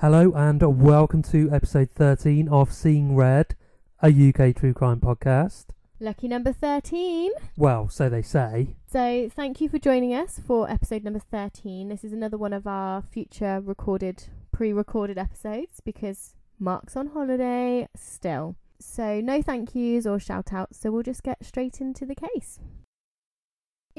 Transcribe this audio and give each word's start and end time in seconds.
Hello 0.00 0.32
and 0.34 0.62
welcome 0.82 1.22
to 1.24 1.50
episode 1.52 1.90
13 1.90 2.48
of 2.48 2.72
Seeing 2.72 3.14
Red, 3.14 3.54
a 4.02 4.08
UK 4.08 4.56
true 4.56 4.72
crime 4.72 4.98
podcast. 4.98 5.66
Lucky 6.00 6.26
number 6.26 6.54
13. 6.54 7.30
Well, 7.54 7.90
so 7.90 8.08
they 8.08 8.22
say. 8.22 8.76
So, 8.90 9.28
thank 9.28 9.60
you 9.60 9.68
for 9.68 9.78
joining 9.78 10.14
us 10.14 10.40
for 10.46 10.70
episode 10.70 11.04
number 11.04 11.18
13. 11.18 11.90
This 11.90 12.02
is 12.02 12.14
another 12.14 12.38
one 12.38 12.54
of 12.54 12.66
our 12.66 13.02
future 13.02 13.60
recorded, 13.62 14.24
pre 14.50 14.72
recorded 14.72 15.18
episodes 15.18 15.82
because 15.84 16.34
Mark's 16.58 16.96
on 16.96 17.08
holiday 17.08 17.86
still. 17.94 18.56
So, 18.78 19.20
no 19.20 19.42
thank 19.42 19.74
yous 19.74 20.06
or 20.06 20.18
shout 20.18 20.50
outs, 20.50 20.80
so 20.80 20.90
we'll 20.90 21.02
just 21.02 21.22
get 21.22 21.44
straight 21.44 21.78
into 21.78 22.06
the 22.06 22.14
case. 22.14 22.58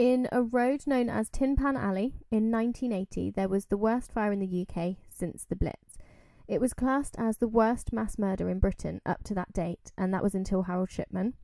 In 0.01 0.27
a 0.31 0.41
road 0.41 0.87
known 0.87 1.11
as 1.11 1.29
Tin 1.29 1.55
Pan 1.55 1.77
Alley 1.77 2.15
in 2.31 2.49
1980, 2.49 3.29
there 3.29 3.47
was 3.47 3.65
the 3.65 3.77
worst 3.77 4.11
fire 4.11 4.31
in 4.31 4.39
the 4.39 4.65
UK 4.67 4.95
since 5.07 5.43
the 5.43 5.55
Blitz. 5.55 5.99
It 6.47 6.59
was 6.59 6.73
classed 6.73 7.15
as 7.19 7.37
the 7.37 7.47
worst 7.47 7.93
mass 7.93 8.17
murder 8.17 8.49
in 8.49 8.57
Britain 8.57 8.99
up 9.05 9.23
to 9.25 9.35
that 9.35 9.53
date, 9.53 9.91
and 9.95 10.11
that 10.11 10.23
was 10.23 10.33
until 10.33 10.63
Harold 10.63 10.89
Shipman. 10.89 11.35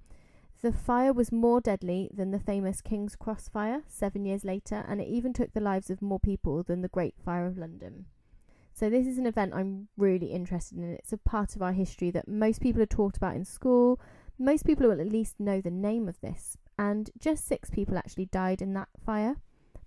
The 0.63 0.73
fire 0.73 1.13
was 1.13 1.31
more 1.31 1.61
deadly 1.61 2.09
than 2.11 2.31
the 2.31 2.39
famous 2.39 2.81
King's 2.81 3.15
Cross 3.15 3.49
fire 3.49 3.83
seven 3.85 4.25
years 4.25 4.43
later, 4.43 4.83
and 4.87 4.99
it 4.99 5.07
even 5.07 5.33
took 5.33 5.53
the 5.53 5.61
lives 5.61 5.91
of 5.91 6.01
more 6.01 6.19
people 6.19 6.63
than 6.63 6.81
the 6.81 6.87
Great 6.87 7.13
Fire 7.23 7.45
of 7.45 7.59
London. 7.59 8.07
So, 8.73 8.89
this 8.89 9.05
is 9.05 9.19
an 9.19 9.27
event 9.27 9.53
I'm 9.53 9.89
really 9.97 10.31
interested 10.31 10.79
in. 10.79 10.93
It's 10.93 11.13
a 11.13 11.17
part 11.17 11.55
of 11.55 11.61
our 11.61 11.73
history 11.73 12.09
that 12.09 12.27
most 12.27 12.59
people 12.59 12.81
are 12.81 12.87
taught 12.87 13.17
about 13.17 13.35
in 13.35 13.45
school. 13.45 13.99
Most 14.39 14.65
people 14.65 14.87
will 14.87 14.99
at 14.99 15.11
least 15.11 15.39
know 15.39 15.61
the 15.61 15.69
name 15.69 16.09
of 16.09 16.19
this, 16.21 16.57
and 16.77 17.09
just 17.19 17.45
six 17.47 17.69
people 17.69 17.97
actually 17.97 18.25
died 18.25 18.61
in 18.61 18.73
that 18.73 18.89
fire. 19.03 19.37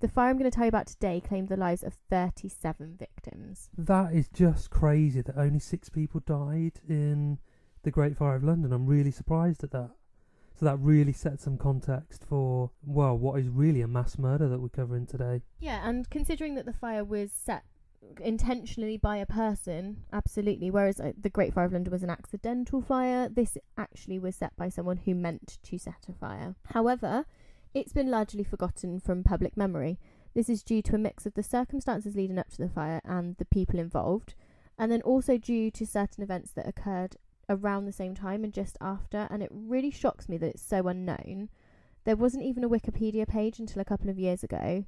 The 0.01 0.09
fire 0.09 0.31
I'm 0.31 0.39
going 0.39 0.51
to 0.51 0.55
tell 0.55 0.65
you 0.65 0.71
about 0.71 0.87
today 0.87 1.21
claimed 1.21 1.49
the 1.49 1.57
lives 1.57 1.83
of 1.83 1.95
37 2.09 2.97
victims. 2.99 3.69
That 3.77 4.15
is 4.15 4.29
just 4.29 4.71
crazy 4.71 5.21
that 5.21 5.37
only 5.37 5.59
six 5.59 5.91
people 5.91 6.21
died 6.27 6.81
in 6.89 7.39
the 7.83 7.91
Great 7.91 8.17
Fire 8.17 8.37
of 8.37 8.45
London. 8.45 8.73
I'm 8.73 8.87
really 8.87 9.11
surprised 9.11 9.63
at 9.63 9.73
that. 9.73 9.91
So 10.59 10.67
that 10.67 10.79
really 10.79 11.13
sets 11.13 11.45
some 11.45 11.57
context 11.57 12.25
for, 12.25 12.71
well, 12.83 13.17
what 13.17 13.41
is 13.41 13.49
really 13.49 13.81
a 13.81 13.89
mass 13.89 14.19
murder 14.19 14.49
that 14.49 14.61
we're 14.61 14.69
covering 14.69 15.07
today. 15.07 15.43
Yeah, 15.59 15.87
and 15.89 16.09
considering 16.11 16.55
that 16.55 16.67
the 16.67 16.73
fire 16.73 17.05
was 17.05 17.31
set 17.33 17.65
intentionally 18.21 18.97
by 18.97 19.17
a 19.17 19.27
person, 19.27 20.05
absolutely. 20.13 20.71
Whereas 20.71 21.01
uh, 21.01 21.13
the 21.21 21.31
Great 21.31 21.55
Fire 21.55 21.67
of 21.67 21.73
London 21.73 21.93
was 21.93 22.03
an 22.03 22.11
accidental 22.11 22.81
fire, 22.81 23.29
this 23.29 23.57
actually 23.77 24.19
was 24.19 24.37
set 24.37 24.57
by 24.57 24.69
someone 24.69 24.99
who 24.99 25.15
meant 25.15 25.59
to 25.65 25.79
set 25.79 26.07
a 26.09 26.13
fire. 26.13 26.55
However, 26.73 27.27
it's 27.75 27.93
been 27.93 28.11
largely 28.11 28.45
forgotten 28.45 29.01
from 29.01 29.23
public 29.23 29.57
memory. 29.57 29.99
This 30.35 30.49
is 30.49 30.63
due 30.63 30.83
to 30.83 30.95
a 30.95 30.99
mix 30.99 31.27
of 31.27 31.35
the 31.35 31.43
circumstances 31.43 32.15
leading 32.15 32.39
up 32.39 32.51
to 32.51 32.59
the 32.59 32.69
fire 32.69 33.01
and 33.05 33.37
the 33.37 33.45
people 33.45 33.79
involved, 33.79 34.35
and 34.79 34.91
then 34.91 35.03
also 35.03 35.39
due 35.39 35.71
to 35.73 35.87
certain 35.87 36.23
events 36.23 36.53
that 36.53 36.69
occurred 36.69 37.17
around 37.49 37.85
the 37.85 37.93
same 37.93 38.15
time 38.15 38.45
and 38.45 38.53
just 38.53 38.79
after, 38.81 39.27
and 39.31 39.43
it 39.43 39.51
really 39.53 39.91
shocks 39.91 40.29
me 40.29 40.37
that 40.39 40.51
it's 40.51 40.63
so 40.63 40.87
unknown. 40.87 41.49
There 42.05 42.17
wasn't 42.17 42.45
even 42.45 42.65
a 42.65 42.69
Wikipedia 42.69 43.29
page 43.29 43.59
until 43.59 43.83
a 43.83 43.85
couple 43.85 44.09
of 44.09 44.19
years 44.19 44.43
ago. 44.43 44.85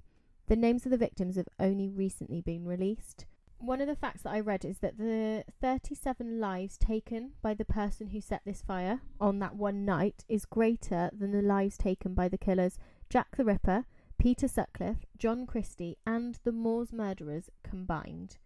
The 0.52 0.56
names 0.56 0.84
of 0.84 0.90
the 0.90 0.98
victims 0.98 1.36
have 1.36 1.48
only 1.58 1.88
recently 1.88 2.42
been 2.42 2.66
released. 2.66 3.24
One 3.56 3.80
of 3.80 3.86
the 3.86 3.96
facts 3.96 4.24
that 4.24 4.34
I 4.34 4.40
read 4.40 4.66
is 4.66 4.80
that 4.80 4.98
the 4.98 5.44
37 5.62 6.40
lives 6.40 6.76
taken 6.76 7.32
by 7.40 7.54
the 7.54 7.64
person 7.64 8.08
who 8.08 8.20
set 8.20 8.42
this 8.44 8.60
fire 8.60 9.00
on 9.18 9.38
that 9.38 9.56
one 9.56 9.86
night 9.86 10.26
is 10.28 10.44
greater 10.44 11.08
than 11.18 11.32
the 11.32 11.40
lives 11.40 11.78
taken 11.78 12.12
by 12.12 12.28
the 12.28 12.36
killers 12.36 12.78
Jack 13.08 13.34
the 13.34 13.46
Ripper, 13.46 13.86
Peter 14.18 14.46
Sutcliffe, 14.46 15.06
John 15.16 15.46
Christie, 15.46 15.96
and 16.06 16.38
the 16.44 16.52
Moors 16.52 16.92
murderers 16.92 17.48
combined. 17.62 18.36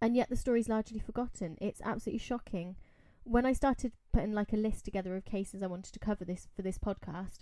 And 0.00 0.14
yet 0.14 0.30
the 0.30 0.36
story 0.36 0.60
is 0.60 0.68
largely 0.68 1.00
forgotten. 1.00 1.58
It's 1.60 1.82
absolutely 1.82 2.20
shocking. 2.20 2.76
When 3.24 3.44
I 3.44 3.52
started 3.52 3.90
putting 4.12 4.32
like 4.32 4.52
a 4.52 4.56
list 4.56 4.84
together 4.84 5.16
of 5.16 5.24
cases 5.24 5.60
I 5.60 5.66
wanted 5.66 5.92
to 5.92 5.98
cover 5.98 6.24
this 6.24 6.46
for 6.54 6.62
this 6.62 6.78
podcast, 6.78 7.38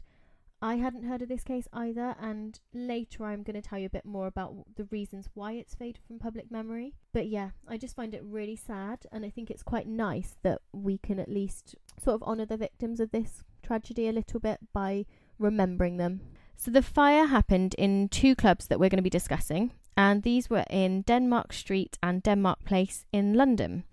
I 0.63 0.75
hadn't 0.77 1.05
heard 1.05 1.23
of 1.23 1.29
this 1.29 1.43
case 1.43 1.69
either, 1.73 2.15
and 2.21 2.61
later 2.75 3.25
I'm 3.25 3.43
going 3.43 3.61
to 3.61 3.67
tell 3.67 3.79
you 3.79 3.87
a 3.87 3.91
bit 3.91 4.05
more 4.05 4.27
about 4.27 4.55
the 4.77 4.85
reasons 4.85 5.31
why 5.33 5.53
it's 5.53 5.75
faded 5.75 6.03
from 6.07 6.19
public 6.19 6.51
memory. 6.51 6.95
But 7.15 7.29
yeah, 7.29 7.51
I 7.67 7.79
just 7.79 7.97
find 7.97 8.15
it 8.15 8.23
really 8.23 8.57
sad, 8.57 9.07
and 9.11 9.25
I 9.25 9.31
think 9.31 9.51
it's 9.51 9.63
quite 9.63 9.87
nice 9.87 10.37
that 10.43 10.61
we 10.73 10.99
can 10.99 11.19
at 11.19 11.31
least 11.31 11.77
sort 12.03 12.17
of 12.17 12.23
honour 12.25 12.45
the 12.45 12.59
victims 12.59 13.01
of 13.01 13.11
this 13.11 13.43
tragedy 13.63 14.07
a 14.07 14.13
little 14.13 14.39
bit 14.39 14.59
by 14.75 15.07
remembering 15.39 15.97
them. 15.97 16.21
So 16.57 16.71
the 16.71 16.83
fire 16.83 17.27
happened 17.27 17.75
in 17.79 18.11
two 18.11 18.35
clubs 18.35 18.67
that 18.67 18.79
we're 18.79 18.91
going 18.91 18.99
to 18.99 19.03
be 19.03 19.09
discussing, 19.09 19.73
and 19.97 20.23
these 20.23 20.51
were 20.51 20.67
in 20.69 21.03
Denmark 21.03 21.55
Street 21.55 21.97
and 22.03 22.23
Denmark 22.23 22.67
Place 22.67 23.07
in 23.13 23.33
London. 23.33 23.85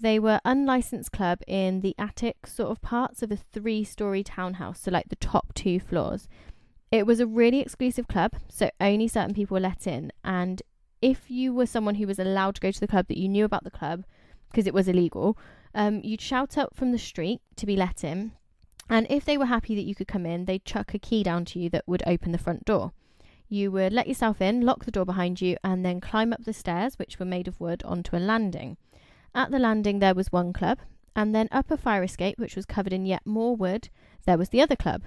They 0.00 0.18
were 0.18 0.40
unlicensed 0.44 1.12
club 1.12 1.40
in 1.46 1.80
the 1.80 1.94
attic 1.98 2.46
sort 2.46 2.70
of 2.70 2.82
parts 2.82 3.22
of 3.22 3.30
a 3.30 3.36
three 3.36 3.84
story 3.84 4.22
townhouse, 4.22 4.80
so 4.80 4.90
like 4.90 5.08
the 5.08 5.16
top 5.16 5.54
two 5.54 5.80
floors. 5.80 6.28
It 6.90 7.06
was 7.06 7.20
a 7.20 7.26
really 7.26 7.60
exclusive 7.60 8.08
club, 8.08 8.32
so 8.48 8.70
only 8.80 9.08
certain 9.08 9.34
people 9.34 9.54
were 9.54 9.60
let 9.60 9.86
in. 9.86 10.12
And 10.22 10.62
if 11.00 11.30
you 11.30 11.52
were 11.52 11.66
someone 11.66 11.96
who 11.96 12.06
was 12.06 12.18
allowed 12.18 12.56
to 12.56 12.60
go 12.60 12.70
to 12.70 12.80
the 12.80 12.88
club 12.88 13.06
that 13.08 13.18
you 13.18 13.28
knew 13.28 13.44
about 13.44 13.64
the 13.64 13.70
club, 13.70 14.04
because 14.50 14.66
it 14.66 14.74
was 14.74 14.88
illegal, 14.88 15.36
um, 15.74 16.00
you'd 16.04 16.20
shout 16.20 16.56
out 16.56 16.76
from 16.76 16.92
the 16.92 16.98
street 16.98 17.40
to 17.56 17.66
be 17.66 17.76
let 17.76 18.04
in. 18.04 18.32
And 18.88 19.06
if 19.08 19.24
they 19.24 19.38
were 19.38 19.46
happy 19.46 19.74
that 19.74 19.86
you 19.86 19.94
could 19.94 20.08
come 20.08 20.26
in, 20.26 20.44
they'd 20.44 20.64
chuck 20.64 20.94
a 20.94 20.98
key 20.98 21.22
down 21.22 21.44
to 21.46 21.58
you 21.58 21.70
that 21.70 21.88
would 21.88 22.02
open 22.06 22.32
the 22.32 22.38
front 22.38 22.64
door. 22.64 22.92
You 23.48 23.70
would 23.72 23.92
let 23.92 24.08
yourself 24.08 24.40
in, 24.40 24.62
lock 24.62 24.84
the 24.84 24.90
door 24.90 25.04
behind 25.04 25.40
you, 25.40 25.56
and 25.64 25.84
then 25.84 26.00
climb 26.00 26.32
up 26.32 26.44
the 26.44 26.52
stairs, 26.52 26.98
which 26.98 27.18
were 27.18 27.24
made 27.24 27.48
of 27.48 27.60
wood, 27.60 27.82
onto 27.84 28.16
a 28.16 28.18
landing. 28.18 28.76
At 29.34 29.50
the 29.50 29.58
landing, 29.58 29.98
there 29.98 30.14
was 30.14 30.30
one 30.30 30.52
club, 30.52 30.78
and 31.16 31.34
then 31.34 31.48
up 31.50 31.70
a 31.70 31.76
fire 31.76 32.04
escape, 32.04 32.38
which 32.38 32.54
was 32.54 32.64
covered 32.64 32.92
in 32.92 33.04
yet 33.04 33.26
more 33.26 33.56
wood, 33.56 33.88
there 34.26 34.38
was 34.38 34.50
the 34.50 34.62
other 34.62 34.76
club. 34.76 35.02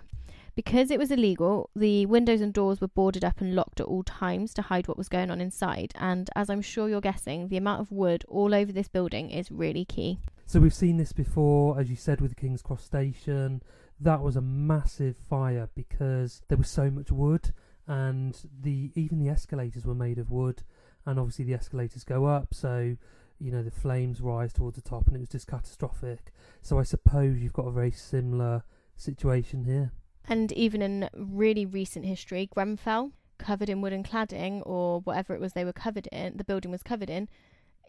Because 0.53 0.91
it 0.91 0.99
was 0.99 1.11
illegal, 1.11 1.69
the 1.75 2.05
windows 2.07 2.41
and 2.41 2.51
doors 2.51 2.81
were 2.81 2.87
boarded 2.89 3.23
up 3.23 3.39
and 3.39 3.55
locked 3.55 3.79
at 3.79 3.85
all 3.85 4.03
times 4.03 4.53
to 4.55 4.63
hide 4.63 4.87
what 4.87 4.97
was 4.97 5.07
going 5.07 5.31
on 5.31 5.39
inside. 5.39 5.93
And 5.95 6.29
as 6.35 6.49
I'm 6.49 6.61
sure 6.61 6.89
you're 6.89 6.99
guessing, 6.99 7.47
the 7.47 7.57
amount 7.57 7.79
of 7.79 7.91
wood 7.91 8.25
all 8.27 8.53
over 8.53 8.71
this 8.71 8.87
building 8.87 9.29
is 9.29 9.51
really 9.51 9.85
key. 9.85 10.17
So 10.45 10.59
we've 10.59 10.73
seen 10.73 10.97
this 10.97 11.13
before, 11.13 11.79
as 11.79 11.89
you 11.89 11.95
said, 11.95 12.19
with 12.19 12.31
the 12.31 12.41
King's 12.41 12.61
Cross 12.61 12.83
station. 12.83 13.61
That 13.99 14.21
was 14.21 14.35
a 14.35 14.41
massive 14.41 15.15
fire 15.29 15.69
because 15.75 16.41
there 16.49 16.57
was 16.57 16.69
so 16.69 16.89
much 16.89 17.11
wood, 17.11 17.53
and 17.85 18.35
the 18.61 18.91
even 18.95 19.19
the 19.19 19.29
escalators 19.29 19.85
were 19.85 19.95
made 19.95 20.17
of 20.17 20.31
wood, 20.31 20.63
and 21.05 21.19
obviously 21.19 21.45
the 21.45 21.53
escalators 21.53 22.03
go 22.03 22.25
up, 22.25 22.53
so 22.53 22.97
you 23.39 23.51
know 23.51 23.63
the 23.63 23.71
flames 23.71 24.21
rise 24.21 24.53
towards 24.53 24.75
the 24.75 24.81
top, 24.81 25.07
and 25.07 25.15
it 25.15 25.19
was 25.19 25.29
just 25.29 25.47
catastrophic. 25.47 26.33
So 26.61 26.79
I 26.79 26.83
suppose 26.83 27.39
you've 27.39 27.53
got 27.53 27.67
a 27.67 27.71
very 27.71 27.91
similar 27.91 28.63
situation 28.95 29.63
here. 29.63 29.91
And 30.27 30.51
even 30.51 30.81
in 30.81 31.09
really 31.13 31.65
recent 31.65 32.05
history, 32.05 32.49
Grenfell, 32.53 33.11
covered 33.37 33.69
in 33.69 33.81
wooden 33.81 34.03
cladding 34.03 34.61
or 34.65 34.99
whatever 35.01 35.33
it 35.33 35.39
was 35.39 35.53
they 35.53 35.65
were 35.65 35.73
covered 35.73 36.07
in, 36.07 36.37
the 36.37 36.43
building 36.43 36.71
was 36.71 36.83
covered 36.83 37.09
in, 37.09 37.29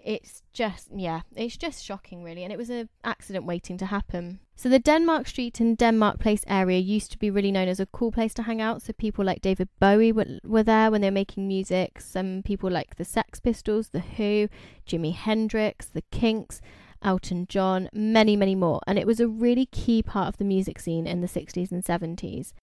it's 0.08 0.42
just 0.54 0.88
yeah 0.96 1.20
it's 1.36 1.58
just 1.58 1.84
shocking 1.84 2.22
really 2.22 2.42
and 2.42 2.50
it 2.50 2.56
was 2.56 2.70
an 2.70 2.88
accident 3.04 3.44
waiting 3.44 3.76
to 3.76 3.86
happen. 3.86 4.40
So 4.56 4.70
the 4.70 4.78
denmark 4.78 5.28
street 5.28 5.60
and 5.60 5.76
denmark 5.76 6.18
place 6.18 6.42
area 6.46 6.78
used 6.78 7.12
to 7.12 7.18
be 7.18 7.30
really 7.30 7.52
known 7.52 7.68
as 7.68 7.78
a 7.78 7.86
cool 7.86 8.10
place 8.10 8.32
to 8.34 8.44
hang 8.44 8.62
out 8.62 8.80
so 8.80 8.94
people 8.94 9.22
like 9.22 9.42
david 9.42 9.68
bowie 9.78 10.10
were, 10.10 10.38
were 10.42 10.62
there 10.62 10.90
when 10.90 11.02
they 11.02 11.08
were 11.08 11.22
making 11.22 11.46
music. 11.46 12.00
Some 12.00 12.42
people 12.42 12.70
like 12.70 12.96
the 12.96 13.04
sex 13.04 13.38
pistols 13.38 13.90
the 13.90 14.00
who 14.00 14.48
jimi 14.86 15.14
hendrix 15.14 15.84
the 15.86 16.04
kinks 16.10 16.62
elton 17.02 17.46
john 17.46 17.90
many 17.92 18.34
many 18.34 18.54
more 18.54 18.80
and 18.86 18.98
it 18.98 19.06
was 19.06 19.20
a 19.20 19.28
really 19.28 19.66
key 19.66 20.02
part 20.02 20.28
of 20.28 20.38
the 20.38 20.44
music 20.44 20.80
scene 20.80 21.06
in 21.06 21.20
the 21.20 21.28
60s 21.28 21.70
and 21.70 21.84
70s 21.84 22.54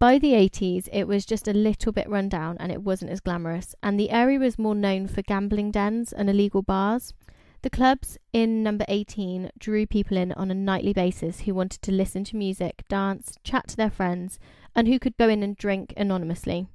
by 0.00 0.18
the 0.18 0.32
80s, 0.32 0.88
it 0.94 1.06
was 1.06 1.26
just 1.26 1.46
a 1.46 1.52
little 1.52 1.92
bit 1.92 2.08
run 2.08 2.30
down 2.30 2.56
and 2.58 2.72
it 2.72 2.80
wasn't 2.82 3.10
as 3.10 3.20
glamorous, 3.20 3.74
and 3.82 4.00
the 4.00 4.08
area 4.08 4.38
was 4.38 4.58
more 4.58 4.74
known 4.74 5.06
for 5.06 5.20
gambling 5.20 5.70
dens 5.70 6.10
and 6.10 6.30
illegal 6.30 6.62
bars. 6.62 7.12
The 7.60 7.68
clubs 7.68 8.16
in 8.32 8.62
number 8.62 8.86
18 8.88 9.50
drew 9.58 9.86
people 9.86 10.16
in 10.16 10.32
on 10.32 10.50
a 10.50 10.54
nightly 10.54 10.94
basis 10.94 11.40
who 11.40 11.52
wanted 11.52 11.82
to 11.82 11.92
listen 11.92 12.24
to 12.24 12.36
music, 12.36 12.84
dance, 12.88 13.36
chat 13.44 13.68
to 13.68 13.76
their 13.76 13.90
friends, 13.90 14.38
and 14.74 14.88
who 14.88 14.98
could 14.98 15.18
go 15.18 15.28
in 15.28 15.42
and 15.42 15.54
drink 15.54 15.92
anonymously. 15.98 16.66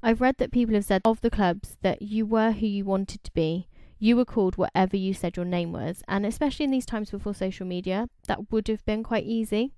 I've 0.00 0.20
read 0.20 0.36
that 0.38 0.52
people 0.52 0.76
have 0.76 0.84
said 0.84 1.02
of 1.04 1.20
the 1.20 1.30
clubs 1.30 1.78
that 1.82 2.00
you 2.00 2.24
were 2.26 2.52
who 2.52 2.66
you 2.66 2.84
wanted 2.84 3.24
to 3.24 3.32
be. 3.32 3.66
You 3.98 4.16
were 4.16 4.24
called 4.24 4.56
whatever 4.56 4.96
you 4.96 5.14
said 5.14 5.36
your 5.36 5.44
name 5.44 5.72
was, 5.72 6.04
and 6.06 6.24
especially 6.24 6.66
in 6.66 6.70
these 6.70 6.86
times 6.86 7.10
before 7.10 7.34
social 7.34 7.66
media, 7.66 8.08
that 8.28 8.52
would 8.52 8.68
have 8.68 8.84
been 8.84 9.02
quite 9.02 9.24
easy. 9.24 9.72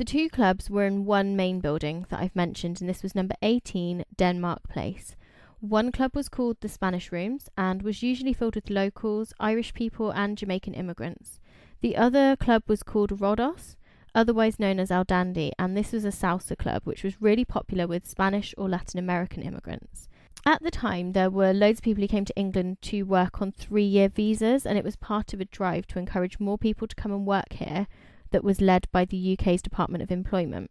The 0.00 0.06
two 0.06 0.30
clubs 0.30 0.70
were 0.70 0.86
in 0.86 1.04
one 1.04 1.36
main 1.36 1.60
building 1.60 2.06
that 2.08 2.20
I've 2.20 2.34
mentioned, 2.34 2.80
and 2.80 2.88
this 2.88 3.02
was 3.02 3.14
number 3.14 3.34
18, 3.42 4.02
Denmark 4.16 4.66
Place. 4.66 5.14
One 5.60 5.92
club 5.92 6.12
was 6.14 6.30
called 6.30 6.56
the 6.58 6.70
Spanish 6.70 7.12
Rooms 7.12 7.50
and 7.58 7.82
was 7.82 8.02
usually 8.02 8.32
filled 8.32 8.54
with 8.54 8.70
locals, 8.70 9.34
Irish 9.38 9.74
people, 9.74 10.10
and 10.10 10.38
Jamaican 10.38 10.72
immigrants. 10.72 11.38
The 11.82 11.98
other 11.98 12.34
club 12.36 12.62
was 12.66 12.82
called 12.82 13.20
Rodos, 13.20 13.76
otherwise 14.14 14.58
known 14.58 14.80
as 14.80 14.90
El 14.90 15.04
Dandy, 15.04 15.52
and 15.58 15.76
this 15.76 15.92
was 15.92 16.06
a 16.06 16.08
salsa 16.08 16.56
club 16.56 16.80
which 16.84 17.04
was 17.04 17.20
really 17.20 17.44
popular 17.44 17.86
with 17.86 18.08
Spanish 18.08 18.54
or 18.56 18.70
Latin 18.70 18.98
American 18.98 19.42
immigrants. 19.42 20.08
At 20.46 20.62
the 20.62 20.70
time, 20.70 21.12
there 21.12 21.28
were 21.28 21.52
loads 21.52 21.80
of 21.80 21.84
people 21.84 22.00
who 22.00 22.08
came 22.08 22.24
to 22.24 22.36
England 22.38 22.80
to 22.84 23.02
work 23.02 23.42
on 23.42 23.52
three 23.52 23.84
year 23.84 24.08
visas, 24.08 24.64
and 24.64 24.78
it 24.78 24.84
was 24.84 24.96
part 24.96 25.34
of 25.34 25.42
a 25.42 25.44
drive 25.44 25.86
to 25.88 25.98
encourage 25.98 26.40
more 26.40 26.56
people 26.56 26.88
to 26.88 26.96
come 26.96 27.12
and 27.12 27.26
work 27.26 27.52
here 27.52 27.86
that 28.30 28.44
was 28.44 28.60
led 28.60 28.86
by 28.92 29.04
the 29.04 29.36
UK's 29.38 29.62
Department 29.62 30.02
of 30.02 30.10
Employment. 30.10 30.70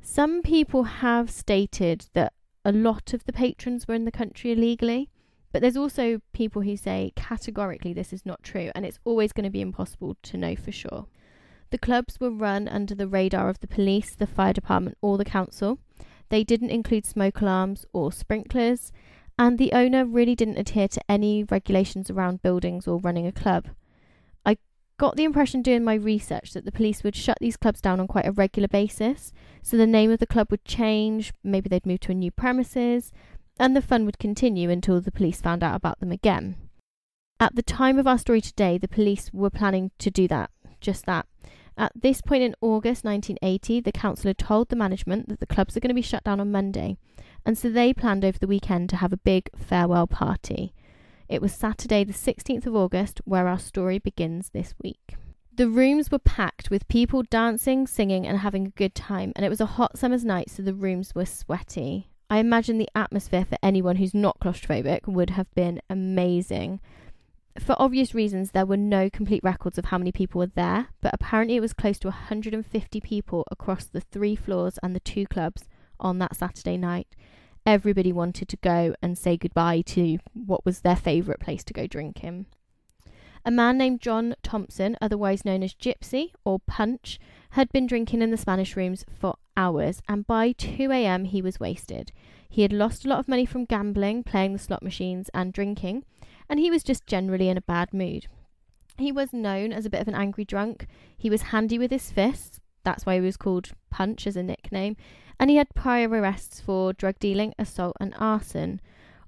Some 0.00 0.42
people 0.42 0.84
have 0.84 1.30
stated 1.30 2.06
that 2.12 2.32
a 2.64 2.72
lot 2.72 3.12
of 3.12 3.24
the 3.24 3.32
patrons 3.32 3.88
were 3.88 3.94
in 3.94 4.04
the 4.04 4.12
country 4.12 4.52
illegally, 4.52 5.10
but 5.52 5.62
there's 5.62 5.76
also 5.76 6.20
people 6.32 6.62
who 6.62 6.76
say 6.76 7.12
categorically 7.14 7.92
this 7.92 8.12
is 8.12 8.26
not 8.26 8.42
true, 8.42 8.70
and 8.74 8.84
it's 8.84 8.98
always 9.04 9.32
going 9.32 9.44
to 9.44 9.50
be 9.50 9.60
impossible 9.60 10.16
to 10.22 10.36
know 10.36 10.56
for 10.56 10.72
sure. 10.72 11.06
The 11.70 11.78
clubs 11.78 12.20
were 12.20 12.30
run 12.30 12.68
under 12.68 12.94
the 12.94 13.08
radar 13.08 13.48
of 13.48 13.60
the 13.60 13.66
police, 13.66 14.14
the 14.14 14.26
fire 14.26 14.52
department, 14.52 14.98
or 15.00 15.16
the 15.16 15.24
council. 15.24 15.78
They 16.28 16.44
didn't 16.44 16.70
include 16.70 17.06
smoke 17.06 17.40
alarms 17.40 17.84
or 17.92 18.12
sprinklers, 18.12 18.92
and 19.38 19.58
the 19.58 19.72
owner 19.72 20.04
really 20.04 20.34
didn't 20.34 20.58
adhere 20.58 20.88
to 20.88 21.10
any 21.10 21.44
regulations 21.44 22.10
around 22.10 22.42
buildings 22.42 22.86
or 22.86 22.98
running 22.98 23.26
a 23.26 23.32
club. 23.32 23.68
Got 24.96 25.16
the 25.16 25.24
impression 25.24 25.60
doing 25.60 25.82
my 25.82 25.94
research 25.94 26.52
that 26.52 26.64
the 26.64 26.72
police 26.72 27.02
would 27.02 27.16
shut 27.16 27.38
these 27.40 27.56
clubs 27.56 27.80
down 27.80 27.98
on 27.98 28.06
quite 28.06 28.26
a 28.26 28.32
regular 28.32 28.68
basis, 28.68 29.32
so 29.60 29.76
the 29.76 29.88
name 29.88 30.12
of 30.12 30.20
the 30.20 30.26
club 30.26 30.48
would 30.50 30.64
change, 30.64 31.32
maybe 31.42 31.68
they'd 31.68 31.86
move 31.86 32.00
to 32.00 32.12
a 32.12 32.14
new 32.14 32.30
premises, 32.30 33.10
and 33.58 33.74
the 33.74 33.82
fun 33.82 34.06
would 34.06 34.20
continue 34.20 34.70
until 34.70 35.00
the 35.00 35.10
police 35.10 35.40
found 35.40 35.64
out 35.64 35.74
about 35.74 35.98
them 35.98 36.12
again. 36.12 36.56
At 37.40 37.56
the 37.56 37.62
time 37.62 37.98
of 37.98 38.06
our 38.06 38.18
story 38.18 38.40
today, 38.40 38.78
the 38.78 38.86
police 38.86 39.30
were 39.32 39.50
planning 39.50 39.90
to 39.98 40.10
do 40.12 40.28
that, 40.28 40.50
just 40.80 41.06
that. 41.06 41.26
At 41.76 41.90
this 42.00 42.20
point 42.20 42.44
in 42.44 42.54
August 42.60 43.04
1980, 43.04 43.80
the 43.80 43.90
council 43.90 44.28
had 44.28 44.38
told 44.38 44.68
the 44.68 44.76
management 44.76 45.28
that 45.28 45.40
the 45.40 45.46
clubs 45.46 45.76
are 45.76 45.80
going 45.80 45.88
to 45.88 45.94
be 45.94 46.02
shut 46.02 46.22
down 46.22 46.38
on 46.38 46.52
Monday, 46.52 46.98
and 47.44 47.58
so 47.58 47.68
they 47.68 47.92
planned 47.92 48.24
over 48.24 48.38
the 48.38 48.46
weekend 48.46 48.90
to 48.90 48.96
have 48.96 49.12
a 49.12 49.16
big 49.16 49.50
farewell 49.56 50.06
party. 50.06 50.72
It 51.34 51.42
was 51.42 51.52
Saturday, 51.52 52.04
the 52.04 52.12
16th 52.12 52.64
of 52.64 52.76
August, 52.76 53.20
where 53.24 53.48
our 53.48 53.58
story 53.58 53.98
begins 53.98 54.50
this 54.50 54.72
week. 54.80 55.16
The 55.52 55.68
rooms 55.68 56.08
were 56.08 56.20
packed 56.20 56.70
with 56.70 56.86
people 56.86 57.24
dancing, 57.24 57.88
singing, 57.88 58.24
and 58.24 58.38
having 58.38 58.66
a 58.68 58.70
good 58.70 58.94
time, 58.94 59.32
and 59.34 59.44
it 59.44 59.48
was 59.48 59.60
a 59.60 59.66
hot 59.66 59.98
summer's 59.98 60.24
night, 60.24 60.48
so 60.48 60.62
the 60.62 60.72
rooms 60.72 61.12
were 61.12 61.26
sweaty. 61.26 62.08
I 62.30 62.38
imagine 62.38 62.78
the 62.78 62.88
atmosphere 62.94 63.44
for 63.44 63.58
anyone 63.64 63.96
who's 63.96 64.14
not 64.14 64.38
claustrophobic 64.38 65.08
would 65.08 65.30
have 65.30 65.52
been 65.56 65.80
amazing. 65.90 66.80
For 67.58 67.74
obvious 67.80 68.14
reasons, 68.14 68.52
there 68.52 68.64
were 68.64 68.76
no 68.76 69.10
complete 69.10 69.42
records 69.42 69.76
of 69.76 69.86
how 69.86 69.98
many 69.98 70.12
people 70.12 70.38
were 70.38 70.46
there, 70.46 70.90
but 71.00 71.14
apparently 71.14 71.56
it 71.56 71.60
was 71.60 71.72
close 71.72 71.98
to 71.98 72.08
150 72.08 73.00
people 73.00 73.44
across 73.50 73.86
the 73.86 74.00
three 74.00 74.36
floors 74.36 74.78
and 74.84 74.94
the 74.94 75.00
two 75.00 75.26
clubs 75.26 75.64
on 75.98 76.20
that 76.20 76.36
Saturday 76.36 76.76
night. 76.76 77.08
Everybody 77.66 78.12
wanted 78.12 78.48
to 78.50 78.58
go 78.58 78.94
and 79.00 79.16
say 79.16 79.38
goodbye 79.38 79.80
to 79.86 80.18
what 80.34 80.66
was 80.66 80.80
their 80.80 80.96
favourite 80.96 81.40
place 81.40 81.64
to 81.64 81.72
go 81.72 81.86
drinking. 81.86 82.44
A 83.46 83.50
man 83.50 83.78
named 83.78 84.02
John 84.02 84.34
Thompson, 84.42 84.96
otherwise 85.00 85.44
known 85.46 85.62
as 85.62 85.74
Gypsy 85.74 86.32
or 86.44 86.60
Punch, 86.60 87.18
had 87.50 87.72
been 87.72 87.86
drinking 87.86 88.20
in 88.20 88.30
the 88.30 88.36
Spanish 88.36 88.76
rooms 88.76 89.04
for 89.18 89.36
hours, 89.56 90.02
and 90.08 90.26
by 90.26 90.52
2 90.52 90.90
a.m. 90.92 91.24
he 91.24 91.40
was 91.40 91.60
wasted. 91.60 92.12
He 92.48 92.62
had 92.62 92.72
lost 92.72 93.04
a 93.04 93.08
lot 93.08 93.18
of 93.18 93.28
money 93.28 93.46
from 93.46 93.64
gambling, 93.64 94.24
playing 94.24 94.52
the 94.52 94.58
slot 94.58 94.82
machines, 94.82 95.30
and 95.32 95.52
drinking, 95.52 96.04
and 96.48 96.60
he 96.60 96.70
was 96.70 96.82
just 96.82 97.06
generally 97.06 97.48
in 97.48 97.56
a 97.56 97.62
bad 97.62 97.94
mood. 97.94 98.26
He 98.98 99.10
was 99.10 99.32
known 99.32 99.72
as 99.72 99.86
a 99.86 99.90
bit 99.90 100.00
of 100.02 100.08
an 100.08 100.14
angry 100.14 100.44
drunk. 100.44 100.86
He 101.16 101.30
was 101.30 101.42
handy 101.42 101.78
with 101.78 101.90
his 101.90 102.10
fists, 102.10 102.60
that's 102.84 103.06
why 103.06 103.14
he 103.14 103.20
was 103.20 103.38
called 103.38 103.70
Punch 103.90 104.26
as 104.26 104.36
a 104.36 104.42
nickname, 104.42 104.96
and 105.38 105.50
he 105.50 105.56
had 105.56 105.74
prior 105.74 106.08
arrests 106.08 106.60
for 106.60 106.92
drug 106.92 107.18
dealing, 107.18 107.54
assault, 107.58 107.96
and 108.00 108.14
arson. 108.18 108.80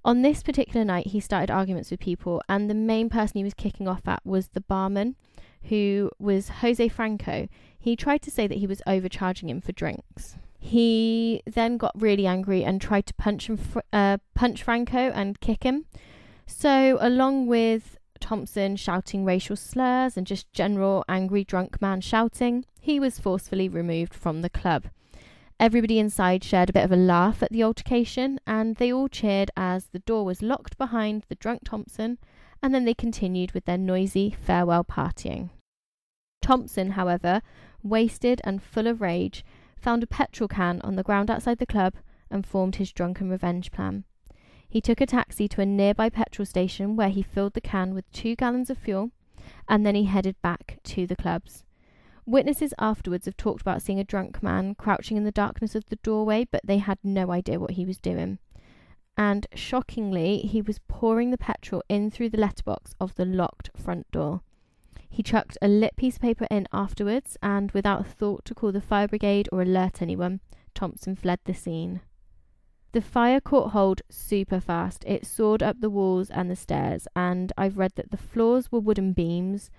On 0.04 0.22
this 0.22 0.42
particular 0.42 0.84
night, 0.84 1.08
he 1.08 1.20
started 1.20 1.50
arguments 1.50 1.90
with 1.90 2.00
people, 2.00 2.40
and 2.48 2.70
the 2.70 2.74
main 2.74 3.08
person 3.08 3.38
he 3.38 3.44
was 3.44 3.54
kicking 3.54 3.88
off 3.88 4.06
at 4.06 4.24
was 4.24 4.48
the 4.48 4.60
barman, 4.60 5.16
who 5.64 6.10
was 6.18 6.48
Jose 6.60 6.88
Franco. 6.88 7.48
He 7.78 7.96
tried 7.96 8.22
to 8.22 8.30
say 8.30 8.46
that 8.46 8.58
he 8.58 8.66
was 8.66 8.82
overcharging 8.86 9.48
him 9.48 9.60
for 9.60 9.72
drinks. 9.72 10.36
He 10.58 11.42
then 11.46 11.76
got 11.76 12.00
really 12.00 12.26
angry 12.26 12.64
and 12.64 12.80
tried 12.80 13.06
to 13.06 13.14
punch 13.14 13.48
him, 13.48 13.58
uh, 13.92 14.18
punch 14.34 14.62
Franco 14.62 14.98
and 14.98 15.40
kick 15.40 15.64
him. 15.64 15.86
So, 16.46 16.98
along 17.00 17.48
with 17.48 17.96
Thompson 18.20 18.76
shouting 18.76 19.24
racial 19.24 19.56
slurs 19.56 20.16
and 20.16 20.26
just 20.26 20.52
general 20.52 21.04
angry 21.08 21.44
drunk 21.44 21.80
man 21.82 22.00
shouting, 22.00 22.64
he 22.80 22.98
was 22.98 23.18
forcefully 23.18 23.68
removed 23.68 24.14
from 24.14 24.42
the 24.42 24.50
club. 24.50 24.86
Everybody 25.58 25.98
inside 25.98 26.44
shared 26.44 26.68
a 26.68 26.72
bit 26.72 26.84
of 26.84 26.92
a 26.92 26.96
laugh 26.96 27.42
at 27.42 27.50
the 27.50 27.62
altercation, 27.62 28.38
and 28.46 28.76
they 28.76 28.92
all 28.92 29.08
cheered 29.08 29.50
as 29.56 29.86
the 29.86 30.00
door 30.00 30.24
was 30.24 30.42
locked 30.42 30.76
behind 30.76 31.24
the 31.28 31.34
drunk 31.34 31.62
Thompson, 31.64 32.18
and 32.62 32.74
then 32.74 32.84
they 32.84 32.94
continued 32.94 33.52
with 33.52 33.64
their 33.64 33.78
noisy 33.78 34.30
farewell 34.30 34.84
partying. 34.84 35.50
Thompson, 36.42 36.92
however, 36.92 37.40
wasted 37.82 38.40
and 38.44 38.62
full 38.62 38.86
of 38.86 39.00
rage, 39.00 39.44
found 39.76 40.02
a 40.02 40.06
petrol 40.06 40.48
can 40.48 40.80
on 40.82 40.96
the 40.96 41.02
ground 41.02 41.30
outside 41.30 41.58
the 41.58 41.66
club 41.66 41.94
and 42.30 42.46
formed 42.46 42.76
his 42.76 42.92
drunken 42.92 43.30
revenge 43.30 43.72
plan. 43.72 44.04
He 44.68 44.80
took 44.80 45.00
a 45.00 45.06
taxi 45.06 45.48
to 45.48 45.60
a 45.60 45.66
nearby 45.66 46.10
petrol 46.10 46.44
station 46.44 46.96
where 46.96 47.08
he 47.08 47.22
filled 47.22 47.54
the 47.54 47.60
can 47.60 47.94
with 47.94 48.10
two 48.12 48.36
gallons 48.36 48.68
of 48.68 48.78
fuel 48.78 49.10
and 49.68 49.86
then 49.86 49.94
he 49.94 50.04
headed 50.04 50.40
back 50.42 50.78
to 50.84 51.06
the 51.06 51.16
clubs. 51.16 51.64
Witnesses 52.26 52.74
afterwards 52.80 53.26
have 53.26 53.36
talked 53.36 53.62
about 53.62 53.82
seeing 53.82 54.00
a 54.00 54.04
drunk 54.04 54.42
man 54.42 54.74
crouching 54.74 55.16
in 55.16 55.22
the 55.22 55.30
darkness 55.30 55.76
of 55.76 55.86
the 55.86 55.96
doorway, 55.96 56.44
but 56.50 56.60
they 56.64 56.78
had 56.78 56.98
no 57.04 57.30
idea 57.30 57.60
what 57.60 57.72
he 57.72 57.84
was 57.84 57.98
doing. 57.98 58.38
And 59.16 59.46
shockingly, 59.54 60.38
he 60.38 60.60
was 60.60 60.80
pouring 60.88 61.30
the 61.30 61.38
petrol 61.38 61.84
in 61.88 62.10
through 62.10 62.30
the 62.30 62.40
letterbox 62.40 62.94
of 63.00 63.14
the 63.14 63.24
locked 63.24 63.70
front 63.76 64.10
door. 64.10 64.40
He 65.08 65.22
chucked 65.22 65.56
a 65.62 65.68
lit 65.68 65.94
piece 65.96 66.16
of 66.16 66.22
paper 66.22 66.48
in 66.50 66.66
afterwards, 66.72 67.36
and 67.40 67.70
without 67.70 68.08
thought 68.08 68.44
to 68.46 68.54
call 68.54 68.72
the 68.72 68.80
fire 68.80 69.06
brigade 69.06 69.48
or 69.52 69.62
alert 69.62 70.02
anyone, 70.02 70.40
Thompson 70.74 71.14
fled 71.14 71.38
the 71.44 71.54
scene. 71.54 72.00
The 72.90 73.00
fire 73.00 73.40
caught 73.40 73.70
hold 73.70 74.02
super 74.10 74.58
fast. 74.58 75.04
It 75.06 75.24
soared 75.24 75.62
up 75.62 75.80
the 75.80 75.90
walls 75.90 76.28
and 76.28 76.50
the 76.50 76.56
stairs, 76.56 77.06
and 77.14 77.52
I've 77.56 77.78
read 77.78 77.92
that 77.94 78.10
the 78.10 78.16
floors 78.16 78.72
were 78.72 78.80
wooden 78.80 79.12
beams, 79.12 79.70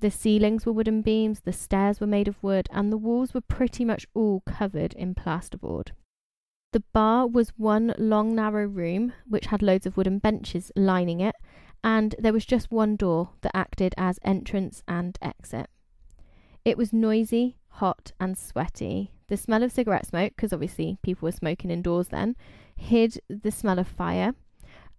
the 0.00 0.10
ceilings 0.10 0.64
were 0.64 0.72
wooden 0.72 1.02
beams, 1.02 1.40
the 1.40 1.52
stairs 1.52 2.00
were 2.00 2.06
made 2.06 2.28
of 2.28 2.42
wood, 2.42 2.68
and 2.70 2.92
the 2.92 2.98
walls 2.98 3.34
were 3.34 3.40
pretty 3.40 3.84
much 3.84 4.06
all 4.14 4.40
covered 4.46 4.92
in 4.94 5.14
plasterboard. 5.14 5.90
The 6.72 6.82
bar 6.92 7.26
was 7.26 7.50
one 7.56 7.94
long, 7.98 8.34
narrow 8.34 8.66
room 8.66 9.12
which 9.26 9.46
had 9.46 9.62
loads 9.62 9.86
of 9.86 9.96
wooden 9.96 10.18
benches 10.18 10.70
lining 10.76 11.20
it, 11.20 11.34
and 11.82 12.14
there 12.18 12.32
was 12.32 12.44
just 12.44 12.70
one 12.70 12.96
door 12.96 13.30
that 13.40 13.56
acted 13.56 13.94
as 13.96 14.18
entrance 14.24 14.82
and 14.86 15.18
exit. 15.22 15.68
It 16.64 16.76
was 16.76 16.92
noisy, 16.92 17.56
hot, 17.68 18.12
and 18.20 18.36
sweaty. 18.36 19.12
The 19.28 19.36
smell 19.36 19.62
of 19.62 19.72
cigarette 19.72 20.06
smoke, 20.06 20.34
because 20.36 20.52
obviously 20.52 20.98
people 21.02 21.26
were 21.26 21.32
smoking 21.32 21.70
indoors 21.70 22.08
then, 22.08 22.36
hid 22.76 23.20
the 23.28 23.50
smell 23.50 23.78
of 23.78 23.88
fire, 23.88 24.34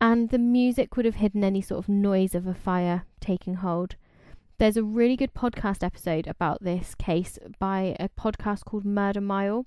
and 0.02 0.30
the 0.30 0.40
music 0.40 0.96
would 0.96 1.06
have 1.06 1.16
hidden 1.16 1.44
any 1.44 1.62
sort 1.62 1.80
of 1.80 1.90
noise 1.90 2.34
of 2.34 2.48
a 2.48 2.54
fire 2.54 3.06
taking 3.20 3.56
hold. 3.56 3.96
There's 4.60 4.76
a 4.76 4.84
really 4.84 5.16
good 5.16 5.34
podcast 5.34 5.86
episode 5.86 6.28
about 6.28 6.62
this 6.62 6.94
case 6.94 7.40
by 7.60 7.96
a 7.98 8.10
podcast 8.10 8.66
called 8.66 8.84
Murder 8.84 9.22
Mile, 9.22 9.66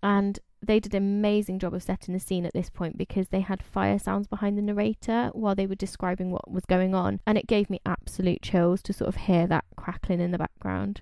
and 0.00 0.38
they 0.64 0.78
did 0.78 0.94
an 0.94 1.02
amazing 1.02 1.58
job 1.58 1.74
of 1.74 1.82
setting 1.82 2.14
the 2.14 2.20
scene 2.20 2.46
at 2.46 2.52
this 2.52 2.70
point 2.70 2.96
because 2.96 3.30
they 3.30 3.40
had 3.40 3.60
fire 3.60 3.98
sounds 3.98 4.28
behind 4.28 4.56
the 4.56 4.62
narrator 4.62 5.30
while 5.32 5.56
they 5.56 5.66
were 5.66 5.74
describing 5.74 6.30
what 6.30 6.48
was 6.48 6.64
going 6.66 6.94
on, 6.94 7.18
and 7.26 7.36
it 7.36 7.48
gave 7.48 7.68
me 7.68 7.80
absolute 7.84 8.40
chills 8.40 8.80
to 8.82 8.92
sort 8.92 9.08
of 9.08 9.16
hear 9.16 9.48
that 9.48 9.64
crackling 9.76 10.20
in 10.20 10.30
the 10.30 10.38
background. 10.38 11.00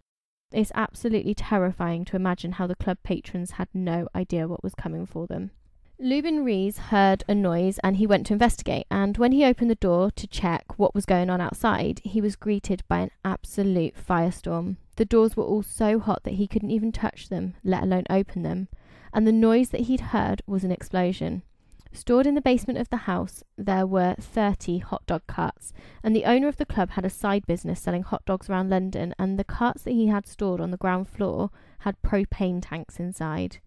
It's 0.50 0.72
absolutely 0.74 1.34
terrifying 1.34 2.06
to 2.06 2.16
imagine 2.16 2.52
how 2.52 2.66
the 2.66 2.74
club 2.74 2.96
patrons 3.02 3.50
had 3.52 3.68
no 3.74 4.08
idea 4.14 4.48
what 4.48 4.64
was 4.64 4.74
coming 4.74 5.04
for 5.04 5.26
them. 5.26 5.50
Lubin 5.98 6.44
Rees 6.44 6.76
heard 6.76 7.24
a 7.26 7.34
noise 7.34 7.78
and 7.82 7.96
he 7.96 8.06
went 8.06 8.26
to 8.26 8.34
investigate. 8.34 8.86
And 8.90 9.16
when 9.16 9.32
he 9.32 9.46
opened 9.46 9.70
the 9.70 9.76
door 9.76 10.10
to 10.10 10.26
check 10.26 10.78
what 10.78 10.94
was 10.94 11.06
going 11.06 11.30
on 11.30 11.40
outside, 11.40 12.02
he 12.04 12.20
was 12.20 12.36
greeted 12.36 12.82
by 12.86 12.98
an 12.98 13.10
absolute 13.24 13.94
firestorm. 13.96 14.76
The 14.96 15.06
doors 15.06 15.36
were 15.36 15.44
all 15.44 15.62
so 15.62 15.98
hot 15.98 16.22
that 16.24 16.34
he 16.34 16.46
couldn't 16.46 16.70
even 16.70 16.92
touch 16.92 17.30
them, 17.30 17.54
let 17.64 17.82
alone 17.82 18.04
open 18.10 18.42
them. 18.42 18.68
And 19.14 19.26
the 19.26 19.32
noise 19.32 19.70
that 19.70 19.82
he'd 19.82 20.12
heard 20.12 20.42
was 20.46 20.64
an 20.64 20.72
explosion. 20.72 21.42
Stored 21.92 22.26
in 22.26 22.34
the 22.34 22.42
basement 22.42 22.78
of 22.78 22.90
the 22.90 23.08
house, 23.08 23.42
there 23.56 23.86
were 23.86 24.16
30 24.20 24.78
hot 24.78 25.06
dog 25.06 25.22
carts, 25.26 25.72
and 26.02 26.14
the 26.14 26.26
owner 26.26 26.46
of 26.46 26.58
the 26.58 26.66
club 26.66 26.90
had 26.90 27.06
a 27.06 27.10
side 27.10 27.46
business 27.46 27.80
selling 27.80 28.02
hot 28.02 28.22
dogs 28.26 28.50
around 28.50 28.68
London, 28.68 29.14
and 29.18 29.38
the 29.38 29.44
carts 29.44 29.82
that 29.84 29.92
he 29.92 30.08
had 30.08 30.26
stored 30.26 30.60
on 30.60 30.70
the 30.70 30.76
ground 30.76 31.08
floor 31.08 31.50
had 31.80 32.02
propane 32.02 32.60
tanks 32.60 33.00
inside. 33.00 33.60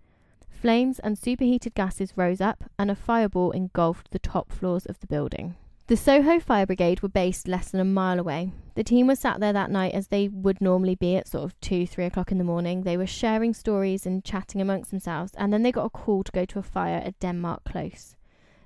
Flames 0.62 1.00
and 1.00 1.18
superheated 1.18 1.74
gases 1.74 2.18
rose 2.18 2.42
up, 2.42 2.66
and 2.78 2.92
a 2.92 2.96
fireball 2.96 3.51
engulfed 3.51 4.12
the 4.12 4.20
top 4.20 4.51
floors 4.51 4.86
of 4.86 5.00
the 5.00 5.08
building. 5.08 5.56
The 5.88 5.96
Soho 5.96 6.38
Fire 6.42 6.66
Brigade 6.66 7.01
were 7.01 7.08
based 7.08 7.48
less 7.48 7.72
than 7.72 7.80
a 7.80 7.86
mile 7.86 8.20
away. 8.20 8.51
The 8.75 8.84
team 8.84 9.08
was 9.08 9.20
sat 9.20 9.39
there 9.39 9.54
that 9.54 9.72
night 9.72 9.94
as 9.94 10.08
they 10.08 10.28
would 10.28 10.60
normally 10.60 10.96
be 10.96 11.16
at 11.16 11.30
sort 11.30 11.46
of 11.46 11.58
two, 11.62 11.88
three 11.88 12.04
o'clock 12.04 12.30
in 12.30 12.39
the 12.39 12.44
morning. 12.44 12.84
They 12.84 12.98
were 12.98 13.08
sharing 13.08 13.54
stories 13.54 14.06
and 14.06 14.22
chatting 14.22 14.60
amongst 14.60 14.92
themselves, 14.92 15.32
and 15.38 15.54
then 15.54 15.63
they 15.63 15.72
got 15.72 15.86
a 15.86 15.89
call 15.89 16.25
to 16.25 16.32
go 16.34 16.44
to 16.44 16.60
a 16.60 16.63
fire 16.63 17.01
at 17.06 17.18
Denmark 17.22 17.63
Close. 17.63 18.18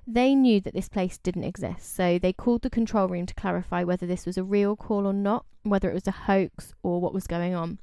They 0.04 0.34
knew 0.34 0.60
that 0.62 0.74
this 0.74 0.88
place 0.88 1.16
didn't 1.16 1.44
exist, 1.44 1.94
so 1.94 2.18
they 2.18 2.32
called 2.32 2.62
the 2.62 2.70
control 2.70 3.06
room 3.06 3.26
to 3.26 3.34
clarify 3.34 3.84
whether 3.84 4.04
this 4.04 4.26
was 4.26 4.36
a 4.36 4.42
real 4.42 4.74
call 4.74 5.06
or 5.06 5.12
not, 5.12 5.46
whether 5.62 5.90
it 5.90 5.94
was 5.94 6.08
a 6.08 6.10
hoax 6.26 6.74
or 6.82 7.00
what 7.00 7.14
was 7.14 7.28
going 7.28 7.54
on. 7.54 7.78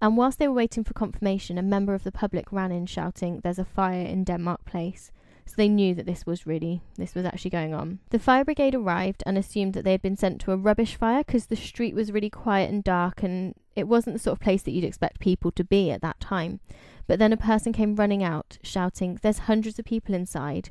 And 0.00 0.16
whilst 0.16 0.38
they 0.38 0.46
were 0.46 0.54
waiting 0.54 0.84
for 0.84 0.94
confirmation, 0.94 1.58
a 1.58 1.62
member 1.62 1.94
of 1.94 2.04
the 2.04 2.12
public 2.12 2.52
ran 2.52 2.70
in 2.70 2.86
shouting, 2.86 3.40
There's 3.40 3.58
a 3.58 3.64
fire 3.64 4.06
in 4.06 4.24
Denmark 4.24 4.64
Place. 4.64 5.10
So 5.44 5.54
they 5.56 5.68
knew 5.68 5.94
that 5.94 6.04
this 6.04 6.26
was 6.26 6.46
really, 6.46 6.82
this 6.96 7.14
was 7.14 7.24
actually 7.24 7.50
going 7.50 7.72
on. 7.72 8.00
The 8.10 8.18
fire 8.18 8.44
brigade 8.44 8.74
arrived 8.74 9.22
and 9.24 9.38
assumed 9.38 9.72
that 9.72 9.82
they 9.82 9.92
had 9.92 10.02
been 10.02 10.16
sent 10.16 10.42
to 10.42 10.52
a 10.52 10.56
rubbish 10.56 10.96
fire 10.96 11.24
because 11.24 11.46
the 11.46 11.56
street 11.56 11.94
was 11.94 12.12
really 12.12 12.28
quiet 12.28 12.70
and 12.70 12.84
dark 12.84 13.22
and 13.22 13.54
it 13.74 13.88
wasn't 13.88 14.14
the 14.14 14.20
sort 14.20 14.34
of 14.34 14.40
place 14.40 14.62
that 14.62 14.72
you'd 14.72 14.84
expect 14.84 15.20
people 15.20 15.50
to 15.52 15.64
be 15.64 15.90
at 15.90 16.02
that 16.02 16.20
time. 16.20 16.60
But 17.06 17.18
then 17.18 17.32
a 17.32 17.38
person 17.38 17.72
came 17.72 17.96
running 17.96 18.22
out, 18.22 18.58
shouting, 18.62 19.18
There's 19.22 19.38
hundreds 19.38 19.78
of 19.78 19.86
people 19.86 20.14
inside. 20.14 20.68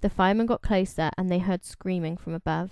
The 0.00 0.08
firemen 0.08 0.46
got 0.46 0.62
closer 0.62 1.10
and 1.18 1.28
they 1.28 1.40
heard 1.40 1.64
screaming 1.64 2.16
from 2.16 2.32
above. 2.32 2.70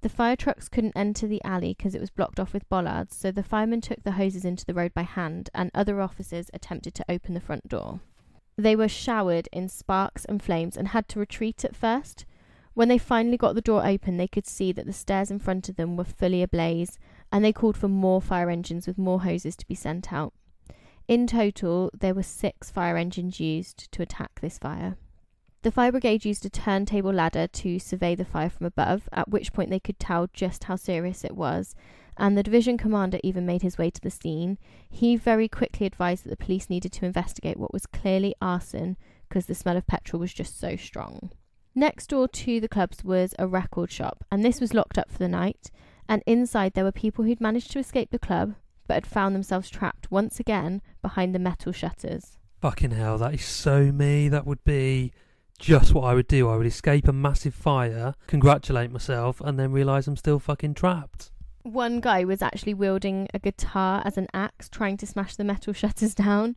The 0.00 0.08
fire 0.08 0.36
trucks 0.36 0.68
couldn't 0.68 0.96
enter 0.96 1.26
the 1.26 1.42
alley 1.42 1.74
because 1.76 1.94
it 1.94 2.00
was 2.00 2.10
blocked 2.10 2.38
off 2.38 2.52
with 2.52 2.68
bollards, 2.68 3.16
so 3.16 3.32
the 3.32 3.42
firemen 3.42 3.80
took 3.80 4.04
the 4.04 4.12
hoses 4.12 4.44
into 4.44 4.64
the 4.64 4.74
road 4.74 4.94
by 4.94 5.02
hand, 5.02 5.50
and 5.52 5.72
other 5.74 6.00
officers 6.00 6.50
attempted 6.54 6.94
to 6.94 7.04
open 7.08 7.34
the 7.34 7.40
front 7.40 7.66
door. 7.68 8.00
They 8.56 8.76
were 8.76 8.88
showered 8.88 9.48
in 9.52 9.68
sparks 9.68 10.24
and 10.24 10.42
flames 10.42 10.76
and 10.76 10.88
had 10.88 11.08
to 11.08 11.18
retreat 11.18 11.64
at 11.64 11.74
first. 11.74 12.26
When 12.74 12.88
they 12.88 12.98
finally 12.98 13.36
got 13.36 13.56
the 13.56 13.60
door 13.60 13.84
open, 13.84 14.18
they 14.18 14.28
could 14.28 14.46
see 14.46 14.70
that 14.70 14.86
the 14.86 14.92
stairs 14.92 15.32
in 15.32 15.40
front 15.40 15.68
of 15.68 15.74
them 15.74 15.96
were 15.96 16.04
fully 16.04 16.44
ablaze, 16.44 16.96
and 17.32 17.44
they 17.44 17.52
called 17.52 17.76
for 17.76 17.88
more 17.88 18.22
fire 18.22 18.50
engines 18.50 18.86
with 18.86 18.98
more 18.98 19.22
hoses 19.22 19.56
to 19.56 19.66
be 19.66 19.74
sent 19.74 20.12
out. 20.12 20.32
In 21.08 21.26
total, 21.26 21.90
there 21.98 22.14
were 22.14 22.22
six 22.22 22.70
fire 22.70 22.96
engines 22.96 23.40
used 23.40 23.90
to 23.90 24.02
attack 24.02 24.40
this 24.40 24.58
fire. 24.58 24.96
The 25.62 25.72
fire 25.72 25.90
brigade 25.90 26.24
used 26.24 26.46
a 26.46 26.50
turntable 26.50 27.12
ladder 27.12 27.48
to 27.48 27.78
survey 27.80 28.14
the 28.14 28.24
fire 28.24 28.48
from 28.48 28.66
above, 28.66 29.08
at 29.12 29.28
which 29.28 29.52
point 29.52 29.70
they 29.70 29.80
could 29.80 29.98
tell 29.98 30.28
just 30.32 30.64
how 30.64 30.76
serious 30.76 31.24
it 31.24 31.34
was, 31.36 31.74
and 32.16 32.36
the 32.36 32.44
division 32.44 32.78
commander 32.78 33.18
even 33.24 33.44
made 33.44 33.62
his 33.62 33.76
way 33.76 33.90
to 33.90 34.00
the 34.00 34.10
scene. 34.10 34.58
He 34.88 35.16
very 35.16 35.48
quickly 35.48 35.86
advised 35.86 36.24
that 36.24 36.30
the 36.30 36.44
police 36.44 36.70
needed 36.70 36.92
to 36.92 37.06
investigate 37.06 37.56
what 37.56 37.72
was 37.72 37.86
clearly 37.86 38.34
arson 38.40 38.96
because 39.28 39.46
the 39.46 39.54
smell 39.54 39.76
of 39.76 39.86
petrol 39.86 40.20
was 40.20 40.32
just 40.32 40.58
so 40.58 40.76
strong. 40.76 41.32
Next 41.74 42.08
door 42.08 42.28
to 42.28 42.60
the 42.60 42.68
clubs 42.68 43.04
was 43.04 43.34
a 43.38 43.46
record 43.46 43.90
shop, 43.90 44.24
and 44.30 44.44
this 44.44 44.60
was 44.60 44.74
locked 44.74 44.96
up 44.96 45.10
for 45.10 45.18
the 45.18 45.28
night. 45.28 45.70
And 46.08 46.22
inside 46.24 46.74
there 46.74 46.84
were 46.84 46.92
people 46.92 47.24
who'd 47.24 47.40
managed 47.40 47.72
to 47.72 47.78
escape 47.78 48.10
the 48.10 48.18
club, 48.18 48.54
but 48.86 48.94
had 48.94 49.06
found 49.06 49.34
themselves 49.34 49.68
trapped 49.68 50.10
once 50.10 50.40
again 50.40 50.82
behind 51.02 51.34
the 51.34 51.38
metal 51.38 51.72
shutters. 51.72 52.38
Fucking 52.60 52.92
hell, 52.92 53.18
that 53.18 53.34
is 53.34 53.44
so 53.44 53.92
me. 53.92 54.28
That 54.28 54.46
would 54.46 54.64
be 54.64 55.12
just 55.58 55.92
what 55.92 56.04
I 56.04 56.14
would 56.14 56.28
do. 56.28 56.48
I 56.48 56.56
would 56.56 56.66
escape 56.66 57.08
a 57.08 57.12
massive 57.12 57.54
fire, 57.54 58.14
congratulate 58.26 58.90
myself, 58.90 59.40
and 59.40 59.58
then 59.58 59.72
realise 59.72 60.06
I'm 60.06 60.16
still 60.16 60.38
fucking 60.38 60.74
trapped. 60.74 61.30
One 61.62 62.00
guy 62.00 62.24
was 62.24 62.40
actually 62.40 62.74
wielding 62.74 63.28
a 63.34 63.38
guitar 63.38 64.02
as 64.04 64.16
an 64.16 64.28
axe, 64.32 64.68
trying 64.68 64.96
to 64.98 65.06
smash 65.06 65.36
the 65.36 65.44
metal 65.44 65.72
shutters 65.74 66.14
down. 66.14 66.56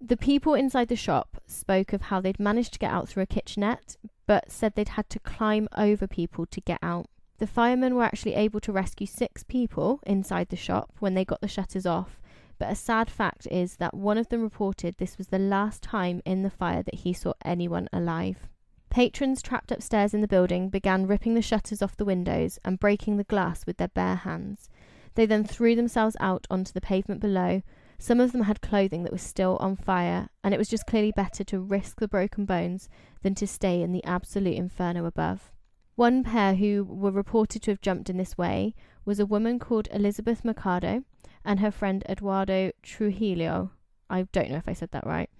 The 0.00 0.16
people 0.16 0.54
inside 0.54 0.88
the 0.88 0.96
shop 0.96 1.42
spoke 1.46 1.92
of 1.92 2.02
how 2.02 2.20
they'd 2.20 2.38
managed 2.38 2.74
to 2.74 2.78
get 2.78 2.92
out 2.92 3.08
through 3.08 3.22
a 3.22 3.26
kitchenette, 3.26 3.96
but 4.26 4.52
said 4.52 4.74
they'd 4.74 4.90
had 4.90 5.08
to 5.10 5.18
climb 5.20 5.68
over 5.76 6.06
people 6.06 6.44
to 6.46 6.60
get 6.60 6.78
out. 6.82 7.06
The 7.38 7.46
firemen 7.46 7.94
were 7.94 8.04
actually 8.04 8.34
able 8.34 8.60
to 8.60 8.72
rescue 8.72 9.06
six 9.06 9.42
people 9.42 10.00
inside 10.06 10.48
the 10.48 10.56
shop 10.56 10.92
when 10.98 11.14
they 11.14 11.24
got 11.24 11.40
the 11.40 11.48
shutters 11.48 11.86
off, 11.86 12.20
but 12.58 12.70
a 12.70 12.74
sad 12.74 13.10
fact 13.10 13.46
is 13.50 13.76
that 13.76 13.94
one 13.94 14.18
of 14.18 14.28
them 14.28 14.42
reported 14.42 14.96
this 14.96 15.18
was 15.18 15.28
the 15.28 15.38
last 15.38 15.82
time 15.82 16.22
in 16.24 16.42
the 16.42 16.50
fire 16.50 16.82
that 16.82 16.96
he 16.96 17.12
saw 17.12 17.32
anyone 17.44 17.88
alive. 17.92 18.48
Patrons 18.88 19.42
trapped 19.42 19.70
upstairs 19.70 20.14
in 20.14 20.20
the 20.20 20.28
building 20.28 20.68
began 20.70 21.06
ripping 21.06 21.34
the 21.34 21.42
shutters 21.42 21.82
off 21.82 21.96
the 21.96 22.04
windows 22.04 22.58
and 22.64 22.78
breaking 22.78 23.16
the 23.16 23.24
glass 23.24 23.66
with 23.66 23.76
their 23.76 23.88
bare 23.88 24.16
hands. 24.16 24.70
They 25.14 25.26
then 25.26 25.44
threw 25.44 25.74
themselves 25.74 26.16
out 26.20 26.46
onto 26.50 26.72
the 26.72 26.80
pavement 26.80 27.20
below. 27.20 27.62
Some 27.98 28.20
of 28.20 28.32
them 28.32 28.42
had 28.42 28.60
clothing 28.60 29.02
that 29.02 29.12
was 29.12 29.22
still 29.22 29.56
on 29.58 29.76
fire, 29.76 30.28
and 30.44 30.54
it 30.54 30.58
was 30.58 30.68
just 30.68 30.86
clearly 30.86 31.12
better 31.12 31.44
to 31.44 31.60
risk 31.60 32.00
the 32.00 32.08
broken 32.08 32.44
bones 32.44 32.88
than 33.22 33.34
to 33.36 33.46
stay 33.46 33.82
in 33.82 33.92
the 33.92 34.04
absolute 34.04 34.54
inferno 34.54 35.04
above. 35.04 35.52
One 35.94 36.22
pair 36.22 36.54
who 36.54 36.84
were 36.84 37.10
reported 37.10 37.62
to 37.62 37.70
have 37.70 37.80
jumped 37.80 38.10
in 38.10 38.18
this 38.18 38.36
way 38.36 38.74
was 39.06 39.18
a 39.18 39.26
woman 39.26 39.58
called 39.58 39.88
Elizabeth 39.90 40.44
Mercado 40.44 41.04
and 41.46 41.60
her 41.60 41.70
friend 41.70 42.04
Eduardo 42.08 42.72
Trujillo. 42.82 43.70
I 44.10 44.24
don't 44.32 44.50
know 44.50 44.56
if 44.56 44.68
I 44.68 44.74
said 44.74 44.90
that 44.90 45.06
right. 45.06 45.30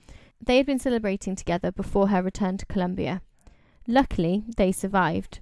They 0.41 0.57
had 0.57 0.67
been 0.67 0.79
celebrating 0.79 1.37
together 1.37 1.73
before 1.73 2.09
her 2.09 2.23
return 2.23 2.57
to 2.59 2.67
Colombia. 2.67 3.21
Luckily, 3.87 4.45
they 4.57 4.73
survived. 4.73 5.41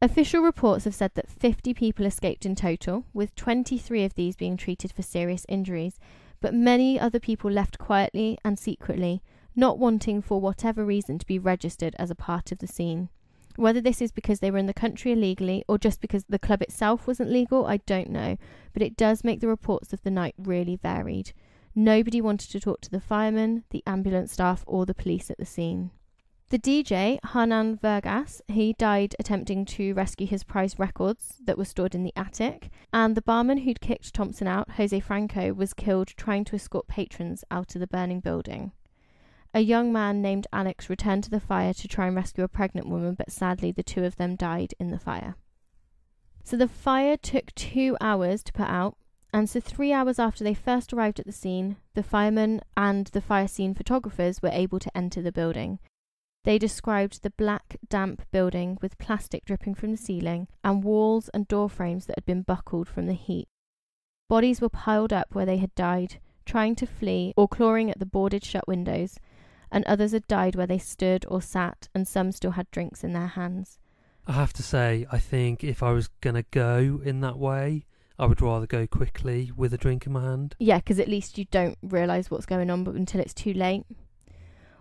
Official 0.00 0.42
reports 0.42 0.84
have 0.84 0.94
said 0.94 1.12
that 1.14 1.30
50 1.30 1.74
people 1.74 2.06
escaped 2.06 2.46
in 2.46 2.54
total, 2.54 3.04
with 3.12 3.34
23 3.36 4.04
of 4.04 4.14
these 4.14 4.36
being 4.36 4.56
treated 4.56 4.92
for 4.92 5.02
serious 5.02 5.46
injuries, 5.48 5.98
but 6.40 6.54
many 6.54 6.98
other 6.98 7.20
people 7.20 7.50
left 7.50 7.78
quietly 7.78 8.38
and 8.44 8.58
secretly, 8.58 9.22
not 9.54 9.78
wanting 9.78 10.20
for 10.22 10.40
whatever 10.40 10.84
reason 10.84 11.18
to 11.18 11.26
be 11.26 11.38
registered 11.38 11.94
as 11.98 12.10
a 12.10 12.16
part 12.16 12.50
of 12.50 12.58
the 12.58 12.66
scene. 12.66 13.10
Whether 13.56 13.80
this 13.80 14.00
is 14.00 14.12
because 14.12 14.40
they 14.40 14.50
were 14.50 14.58
in 14.58 14.66
the 14.66 14.74
country 14.74 15.12
illegally 15.12 15.64
or 15.68 15.78
just 15.78 16.00
because 16.00 16.24
the 16.28 16.38
club 16.38 16.62
itself 16.62 17.06
wasn't 17.06 17.30
legal, 17.30 17.66
I 17.66 17.78
don't 17.78 18.10
know, 18.10 18.36
but 18.72 18.82
it 18.82 18.96
does 18.96 19.24
make 19.24 19.40
the 19.40 19.48
reports 19.48 19.92
of 19.92 20.02
the 20.02 20.10
night 20.10 20.34
really 20.38 20.76
varied. 20.76 21.32
Nobody 21.74 22.20
wanted 22.20 22.50
to 22.50 22.60
talk 22.60 22.80
to 22.82 22.90
the 22.90 23.00
firemen, 23.00 23.64
the 23.70 23.82
ambulance 23.86 24.32
staff, 24.32 24.62
or 24.66 24.84
the 24.84 24.94
police 24.94 25.30
at 25.30 25.38
the 25.38 25.46
scene. 25.46 25.90
The 26.50 26.58
DJ, 26.58 27.18
Hernan 27.24 27.78
Vergas, 27.78 28.42
he 28.46 28.74
died 28.74 29.16
attempting 29.18 29.64
to 29.64 29.94
rescue 29.94 30.26
his 30.26 30.44
prized 30.44 30.78
records 30.78 31.38
that 31.42 31.56
were 31.56 31.64
stored 31.64 31.94
in 31.94 32.02
the 32.02 32.12
attic, 32.14 32.68
and 32.92 33.14
the 33.14 33.22
barman 33.22 33.58
who'd 33.58 33.80
kicked 33.80 34.12
Thompson 34.12 34.46
out, 34.46 34.72
Jose 34.72 35.00
Franco, 35.00 35.54
was 35.54 35.72
killed 35.72 36.08
trying 36.08 36.44
to 36.44 36.56
escort 36.56 36.88
patrons 36.88 37.42
out 37.50 37.74
of 37.74 37.80
the 37.80 37.86
burning 37.86 38.20
building. 38.20 38.72
A 39.54 39.60
young 39.60 39.92
man 39.92 40.22
named 40.22 40.46
Alex 40.50 40.88
returned 40.88 41.24
to 41.24 41.30
the 41.30 41.38
fire 41.38 41.74
to 41.74 41.86
try 41.86 42.06
and 42.06 42.16
rescue 42.16 42.42
a 42.42 42.48
pregnant 42.48 42.88
woman, 42.88 43.14
but 43.14 43.30
sadly 43.30 43.70
the 43.70 43.82
two 43.82 44.02
of 44.02 44.16
them 44.16 44.34
died 44.34 44.72
in 44.80 44.90
the 44.90 44.98
fire. 44.98 45.36
So 46.42 46.56
the 46.56 46.68
fire 46.68 47.18
took 47.18 47.54
two 47.54 47.96
hours 48.00 48.42
to 48.44 48.52
put 48.52 48.68
out, 48.68 48.96
and 49.32 49.48
so 49.48 49.60
three 49.60 49.92
hours 49.92 50.18
after 50.18 50.42
they 50.42 50.54
first 50.54 50.92
arrived 50.92 51.20
at 51.20 51.26
the 51.26 51.32
scene, 51.32 51.76
the 51.94 52.02
firemen 52.02 52.62
and 52.78 53.08
the 53.08 53.20
fire 53.20 53.46
scene 53.46 53.74
photographers 53.74 54.40
were 54.40 54.50
able 54.50 54.78
to 54.78 54.96
enter 54.96 55.20
the 55.20 55.32
building. 55.32 55.78
They 56.44 56.58
described 56.58 57.22
the 57.22 57.30
black, 57.30 57.76
damp 57.88 58.22
building 58.30 58.78
with 58.80 58.98
plastic 58.98 59.44
dripping 59.44 59.74
from 59.74 59.90
the 59.92 59.96
ceiling 59.96 60.48
and 60.64 60.82
walls 60.82 61.28
and 61.28 61.46
door 61.46 61.68
frames 61.68 62.06
that 62.06 62.16
had 62.16 62.26
been 62.26 62.42
buckled 62.42 62.88
from 62.88 63.06
the 63.06 63.12
heat. 63.12 63.48
Bodies 64.28 64.62
were 64.62 64.70
piled 64.70 65.12
up 65.12 65.34
where 65.34 65.46
they 65.46 65.58
had 65.58 65.74
died, 65.74 66.20
trying 66.46 66.74
to 66.76 66.86
flee 66.86 67.34
or 67.36 67.46
clawing 67.46 67.90
at 67.90 67.98
the 67.98 68.06
boarded 68.06 68.44
shut 68.44 68.66
windows, 68.66 69.18
and 69.72 69.84
others 69.86 70.12
had 70.12 70.28
died 70.28 70.54
where 70.54 70.66
they 70.66 70.78
stood 70.78 71.24
or 71.26 71.42
sat, 71.42 71.88
and 71.94 72.06
some 72.06 72.30
still 72.30 72.52
had 72.52 72.70
drinks 72.70 73.02
in 73.02 73.12
their 73.12 73.26
hands. 73.26 73.78
I 74.26 74.32
have 74.32 74.52
to 74.52 74.62
say, 74.62 75.06
I 75.10 75.18
think 75.18 75.64
if 75.64 75.82
I 75.82 75.90
was 75.90 76.08
going 76.20 76.36
to 76.36 76.44
go 76.52 77.00
in 77.04 77.20
that 77.22 77.38
way, 77.38 77.86
I 78.18 78.26
would 78.26 78.40
rather 78.40 78.66
go 78.66 78.86
quickly 78.86 79.50
with 79.56 79.74
a 79.74 79.78
drink 79.78 80.06
in 80.06 80.12
my 80.12 80.22
hand. 80.22 80.54
Yeah, 80.60 80.76
because 80.76 81.00
at 81.00 81.08
least 81.08 81.38
you 81.38 81.46
don't 81.46 81.78
realise 81.82 82.30
what's 82.30 82.46
going 82.46 82.70
on 82.70 82.84
but 82.84 82.94
until 82.94 83.20
it's 83.20 83.34
too 83.34 83.52
late. 83.52 83.84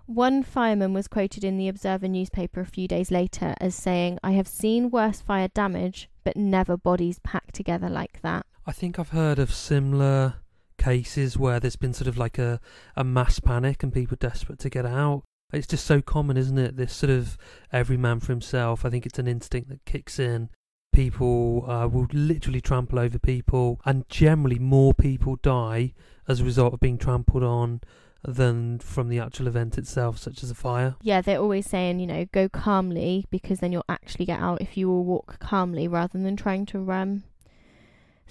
One 0.05 0.43
fireman 0.43 0.93
was 0.93 1.07
quoted 1.07 1.43
in 1.43 1.57
the 1.57 1.69
Observer 1.69 2.07
newspaper 2.07 2.59
a 2.59 2.65
few 2.65 2.87
days 2.87 3.09
later 3.09 3.55
as 3.61 3.73
saying, 3.73 4.19
I 4.21 4.31
have 4.31 4.47
seen 4.47 4.91
worse 4.91 5.21
fire 5.21 5.47
damage, 5.47 6.09
but 6.23 6.35
never 6.35 6.75
bodies 6.75 7.19
packed 7.19 7.55
together 7.55 7.89
like 7.89 8.21
that. 8.21 8.45
I 8.67 8.73
think 8.73 8.99
I've 8.99 9.09
heard 9.09 9.39
of 9.39 9.53
similar 9.53 10.35
cases 10.81 11.37
where 11.37 11.59
there's 11.59 11.75
been 11.75 11.93
sort 11.93 12.07
of 12.07 12.17
like 12.17 12.39
a, 12.39 12.59
a 12.95 13.03
mass 13.03 13.39
panic 13.39 13.83
and 13.83 13.93
people 13.93 14.17
desperate 14.19 14.59
to 14.59 14.69
get 14.69 14.85
out. 14.85 15.23
It's 15.53 15.67
just 15.67 15.85
so 15.85 16.01
common, 16.01 16.37
isn't 16.37 16.57
it? 16.57 16.77
This 16.77 16.93
sort 16.93 17.11
of 17.11 17.37
every 17.71 17.97
man 17.97 18.19
for 18.19 18.31
himself. 18.31 18.83
I 18.83 18.89
think 18.89 19.05
it's 19.05 19.19
an 19.19 19.27
instinct 19.27 19.69
that 19.69 19.85
kicks 19.85 20.17
in. 20.17 20.49
People 20.93 21.69
uh, 21.69 21.87
will 21.87 22.07
literally 22.11 22.61
trample 22.61 22.99
over 22.99 23.19
people, 23.19 23.79
and 23.85 24.07
generally 24.09 24.59
more 24.59 24.93
people 24.93 25.37
die 25.37 25.93
as 26.27 26.41
a 26.41 26.45
result 26.45 26.73
of 26.73 26.79
being 26.79 26.97
trampled 26.97 27.43
on 27.43 27.81
than 28.23 28.79
from 28.79 29.09
the 29.09 29.19
actual 29.19 29.47
event 29.47 29.77
itself, 29.77 30.17
such 30.17 30.43
as 30.43 30.51
a 30.51 30.55
fire. 30.55 30.95
Yeah, 31.01 31.21
they're 31.21 31.39
always 31.39 31.65
saying, 31.65 31.99
you 31.99 32.07
know, 32.07 32.25
go 32.31 32.49
calmly 32.49 33.25
because 33.29 33.59
then 33.59 33.71
you'll 33.71 33.85
actually 33.89 34.25
get 34.25 34.39
out 34.39 34.61
if 34.61 34.77
you 34.77 34.87
will 34.87 35.03
walk 35.03 35.39
calmly 35.39 35.87
rather 35.87 36.19
than 36.19 36.35
trying 36.35 36.65
to 36.67 36.79
run. 36.79 37.23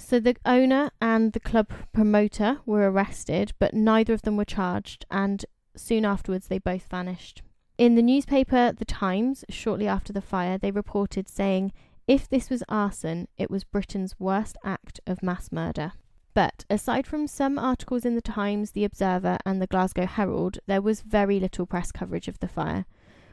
So 0.00 0.18
the 0.18 0.34
owner 0.46 0.90
and 1.00 1.34
the 1.34 1.40
club 1.40 1.70
promoter 1.92 2.58
were 2.64 2.90
arrested, 2.90 3.52
but 3.58 3.74
neither 3.74 4.12
of 4.12 4.22
them 4.22 4.36
were 4.36 4.44
charged, 4.44 5.04
and 5.10 5.44
soon 5.76 6.04
afterwards 6.04 6.48
they 6.48 6.58
both 6.58 6.86
vanished. 6.86 7.42
In 7.78 7.94
the 7.94 8.02
newspaper 8.02 8.72
The 8.72 8.86
Times, 8.86 9.44
shortly 9.50 9.86
after 9.86 10.12
the 10.12 10.22
fire, 10.22 10.58
they 10.58 10.70
reported 10.70 11.28
saying, 11.28 11.72
if 12.08 12.28
this 12.28 12.50
was 12.50 12.64
arson, 12.68 13.28
it 13.36 13.50
was 13.50 13.62
Britain's 13.62 14.18
worst 14.18 14.56
act 14.64 15.00
of 15.06 15.22
mass 15.22 15.52
murder. 15.52 15.92
But 16.34 16.64
aside 16.68 17.06
from 17.06 17.26
some 17.26 17.58
articles 17.58 18.04
in 18.04 18.14
the 18.16 18.22
Times, 18.22 18.72
the 18.72 18.84
Observer, 18.84 19.38
and 19.46 19.62
the 19.62 19.66
Glasgow 19.66 20.06
Herald, 20.06 20.58
there 20.66 20.82
was 20.82 21.02
very 21.02 21.38
little 21.38 21.66
press 21.66 21.92
coverage 21.92 22.26
of 22.26 22.40
the 22.40 22.48
fire. 22.48 22.86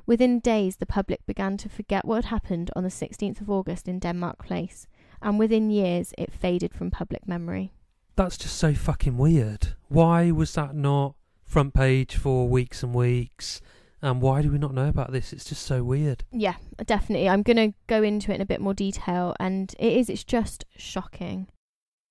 Within 0.06 0.40
days, 0.40 0.78
the 0.78 0.86
public 0.86 1.26
began 1.26 1.58
to 1.58 1.70
forget 1.70 2.06
what 2.06 2.24
had 2.24 2.26
happened 2.26 2.72
on 2.76 2.84
the 2.84 2.90
16th 2.90 3.42
of 3.42 3.50
August 3.50 3.88
in 3.88 4.00
Denmark 4.00 4.46
Place, 4.46 4.86
and 5.22 5.40
within 5.40 5.70
years, 5.70 6.14
it 6.18 6.32
faded 6.32 6.74
from 6.74 6.92
public 6.92 7.28
memory. 7.28 7.74
That's 8.16 8.38
just 8.38 8.58
so 8.58 8.74
fucking 8.74 9.18
weird. 9.18 9.76
Why 9.90 10.32
was 10.32 10.54
that 10.54 10.76
not 10.76 11.16
front 11.46 11.74
page 11.74 12.16
for 12.16 12.48
weeks 12.50 12.84
and 12.84 12.94
weeks? 12.94 13.62
And 14.02 14.22
why 14.22 14.42
do 14.42 14.52
we 14.52 14.58
not 14.58 14.74
know 14.74 14.88
about 14.88 15.12
this? 15.12 15.34
It's 15.34 15.46
just 15.46 15.66
so 15.66 15.84
weird. 15.84 16.24
Yeah, 16.32 16.56
definitely. 16.86 17.30
I'm 17.30 17.42
going 17.42 17.72
to 17.72 17.78
go 17.88 18.04
into 18.04 18.32
it 18.32 18.36
in 18.36 18.42
a 18.42 18.46
bit 18.46 18.62
more 18.62 18.74
detail, 18.74 19.36
and 19.40 19.74
it 19.80 19.94
is, 19.94 20.10
it's 20.10 20.24
just 20.24 20.66
shocking. 20.76 21.48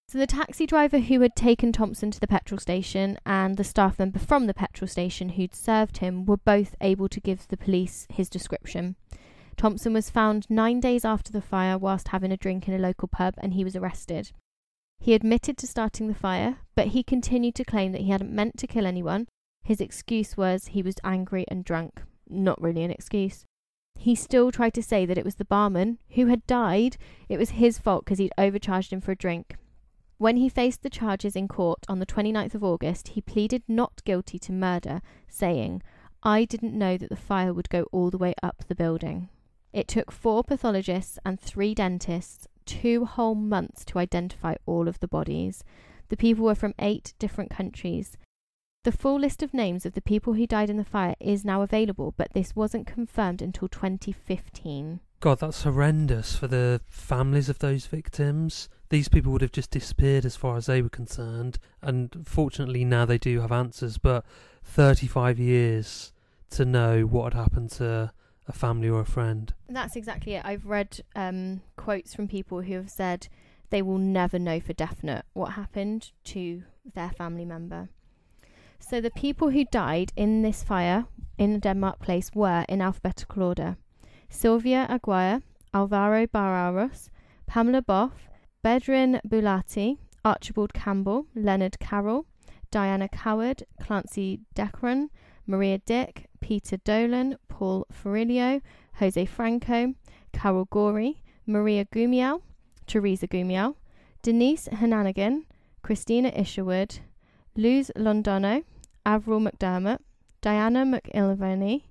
So, 0.08 0.18
the 0.18 0.26
taxi 0.26 0.66
driver 0.66 1.00
who 1.00 1.20
had 1.20 1.34
taken 1.34 1.72
Thompson 1.72 2.12
to 2.12 2.20
the 2.20 2.28
petrol 2.28 2.58
station 2.58 3.18
and 3.26 3.56
the 3.56 3.64
staff 3.64 3.98
member 3.98 4.20
from 4.20 4.46
the 4.46 4.54
petrol 4.54 4.86
station 4.86 5.30
who'd 5.30 5.54
served 5.54 5.98
him 5.98 6.24
were 6.24 6.36
both 6.36 6.76
able 6.80 7.08
to 7.08 7.20
give 7.20 7.48
the 7.48 7.56
police 7.56 8.06
his 8.08 8.30
description. 8.30 8.94
Thompson 9.56 9.94
was 9.94 10.10
found 10.10 10.46
nine 10.50 10.80
days 10.80 11.04
after 11.04 11.32
the 11.32 11.40
fire 11.40 11.78
whilst 11.78 12.08
having 12.08 12.30
a 12.30 12.36
drink 12.36 12.68
in 12.68 12.74
a 12.74 12.78
local 12.78 13.08
pub 13.08 13.34
and 13.38 13.54
he 13.54 13.64
was 13.64 13.74
arrested. 13.74 14.32
He 14.98 15.14
admitted 15.14 15.56
to 15.58 15.66
starting 15.66 16.08
the 16.08 16.14
fire, 16.14 16.58
but 16.74 16.88
he 16.88 17.02
continued 17.02 17.54
to 17.56 17.64
claim 17.64 17.92
that 17.92 18.02
he 18.02 18.10
hadn't 18.10 18.34
meant 18.34 18.58
to 18.58 18.66
kill 18.66 18.86
anyone. 18.86 19.28
His 19.62 19.80
excuse 19.80 20.36
was 20.36 20.68
he 20.68 20.82
was 20.82 20.96
angry 21.04 21.44
and 21.48 21.64
drunk. 21.64 22.02
Not 22.28 22.60
really 22.60 22.84
an 22.84 22.90
excuse. 22.90 23.44
He 23.98 24.14
still 24.14 24.52
tried 24.52 24.74
to 24.74 24.82
say 24.82 25.06
that 25.06 25.18
it 25.18 25.24
was 25.24 25.36
the 25.36 25.44
barman 25.44 25.98
who 26.10 26.26
had 26.26 26.46
died. 26.46 26.98
It 27.28 27.38
was 27.38 27.50
his 27.50 27.78
fault 27.78 28.04
because 28.04 28.18
he'd 28.18 28.32
overcharged 28.36 28.92
him 28.92 29.00
for 29.00 29.12
a 29.12 29.16
drink. 29.16 29.56
When 30.18 30.36
he 30.36 30.48
faced 30.48 30.82
the 30.82 30.90
charges 30.90 31.34
in 31.34 31.48
court 31.48 31.84
on 31.88 31.98
the 31.98 32.06
29th 32.06 32.54
of 32.54 32.64
August, 32.64 33.08
he 33.08 33.20
pleaded 33.20 33.62
not 33.68 34.04
guilty 34.04 34.38
to 34.40 34.52
murder, 34.52 35.00
saying, 35.28 35.82
I 36.22 36.44
didn't 36.44 36.76
know 36.76 36.96
that 36.96 37.08
the 37.08 37.16
fire 37.16 37.52
would 37.52 37.68
go 37.68 37.86
all 37.92 38.10
the 38.10 38.18
way 38.18 38.34
up 38.42 38.64
the 38.66 38.74
building. 38.74 39.28
It 39.72 39.88
took 39.88 40.10
four 40.10 40.44
pathologists 40.44 41.18
and 41.24 41.40
three 41.40 41.74
dentists 41.74 42.46
two 42.66 43.04
whole 43.04 43.34
months 43.34 43.84
to 43.86 43.98
identify 43.98 44.56
all 44.66 44.88
of 44.88 45.00
the 45.00 45.08
bodies. 45.08 45.64
The 46.08 46.16
people 46.16 46.44
were 46.44 46.54
from 46.54 46.74
eight 46.78 47.14
different 47.18 47.50
countries. 47.50 48.16
The 48.84 48.92
full 48.92 49.18
list 49.18 49.42
of 49.42 49.52
names 49.52 49.84
of 49.84 49.94
the 49.94 50.00
people 50.00 50.34
who 50.34 50.46
died 50.46 50.70
in 50.70 50.76
the 50.76 50.84
fire 50.84 51.16
is 51.18 51.44
now 51.44 51.62
available, 51.62 52.14
but 52.16 52.32
this 52.34 52.54
wasn't 52.54 52.86
confirmed 52.86 53.42
until 53.42 53.66
2015. 53.68 55.00
God, 55.18 55.40
that's 55.40 55.64
horrendous 55.64 56.36
for 56.36 56.46
the 56.46 56.80
families 56.88 57.48
of 57.48 57.58
those 57.58 57.86
victims. 57.86 58.68
These 58.90 59.08
people 59.08 59.32
would 59.32 59.42
have 59.42 59.50
just 59.50 59.72
disappeared 59.72 60.24
as 60.24 60.36
far 60.36 60.56
as 60.56 60.66
they 60.66 60.82
were 60.82 60.88
concerned, 60.88 61.58
and 61.82 62.24
fortunately 62.24 62.84
now 62.84 63.04
they 63.06 63.18
do 63.18 63.40
have 63.40 63.50
answers. 63.50 63.98
But 63.98 64.24
35 64.62 65.38
years 65.38 66.12
to 66.50 66.64
know 66.64 67.02
what 67.02 67.32
had 67.32 67.40
happened 67.40 67.70
to 67.72 68.12
a 68.48 68.52
family 68.52 68.88
or 68.88 69.00
a 69.00 69.06
friend. 69.06 69.52
That's 69.68 69.96
exactly 69.96 70.34
it. 70.34 70.44
I've 70.44 70.66
read 70.66 71.00
um, 71.14 71.62
quotes 71.76 72.14
from 72.14 72.28
people 72.28 72.62
who 72.62 72.74
have 72.74 72.90
said 72.90 73.28
they 73.70 73.82
will 73.82 73.98
never 73.98 74.38
know 74.38 74.60
for 74.60 74.72
definite 74.72 75.24
what 75.32 75.52
happened 75.52 76.12
to 76.24 76.62
their 76.94 77.10
family 77.10 77.44
member. 77.44 77.88
So 78.78 79.00
the 79.00 79.10
people 79.10 79.50
who 79.50 79.64
died 79.64 80.12
in 80.16 80.42
this 80.42 80.62
fire 80.62 81.06
in 81.38 81.52
the 81.52 81.58
Denmark 81.58 81.98
Place 81.98 82.30
were 82.34 82.64
in 82.68 82.80
alphabetical 82.80 83.42
order 83.42 83.76
Sylvia 84.28 84.86
Aguirre, 84.88 85.42
Alvaro 85.72 86.26
Barraros, 86.26 87.10
Pamela 87.46 87.82
Boff, 87.82 88.12
Bedrin 88.64 89.20
Bulati, 89.26 89.98
Archibald 90.24 90.72
Campbell, 90.74 91.26
Leonard 91.34 91.78
Carroll, 91.78 92.26
Diana 92.70 93.08
Coward, 93.08 93.64
Clancy 93.80 94.40
Decron, 94.54 95.08
Maria 95.46 95.78
Dick, 95.78 96.26
Peter 96.40 96.76
Dolan, 96.78 97.36
Paul 97.48 97.86
Ferrilio, 97.92 98.60
Jose 98.94 99.24
Franco, 99.26 99.94
Carol 100.32 100.66
Gorey, 100.66 101.22
Maria 101.46 101.84
Gumiel, 101.84 102.42
Teresa 102.86 103.26
Gumiel, 103.26 103.76
Denise 104.22 104.68
Hananigan, 104.72 105.44
Christina 105.82 106.32
Isherwood, 106.36 106.98
Luz 107.56 107.90
Londono, 107.96 108.64
Avril 109.04 109.40
McDermott, 109.40 109.98
Diana 110.40 110.84
McIlvany, 110.84 111.84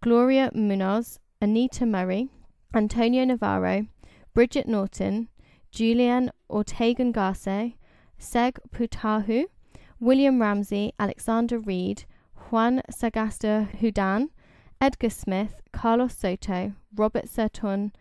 Gloria 0.00 0.50
Munoz, 0.54 1.18
Anita 1.40 1.84
Murray, 1.84 2.28
Antonio 2.74 3.24
Navarro, 3.24 3.86
Bridget 4.34 4.66
Norton, 4.66 5.28
Julian 5.70 6.30
Ortegan 6.48 7.12
Garce, 7.12 7.72
Seg 8.20 8.58
Putahu, 8.72 9.46
William 9.98 10.40
Ramsey, 10.40 10.92
Alexander 10.98 11.58
Reed, 11.58 12.04
Juan 12.52 12.82
Sagasta 12.90 13.74
Hudan, 13.80 14.28
Edgar 14.78 15.08
Smith, 15.08 15.62
Carlos 15.72 16.12
Soto, 16.12 16.74
Robert 16.94 17.26
Serton, 17.26 17.92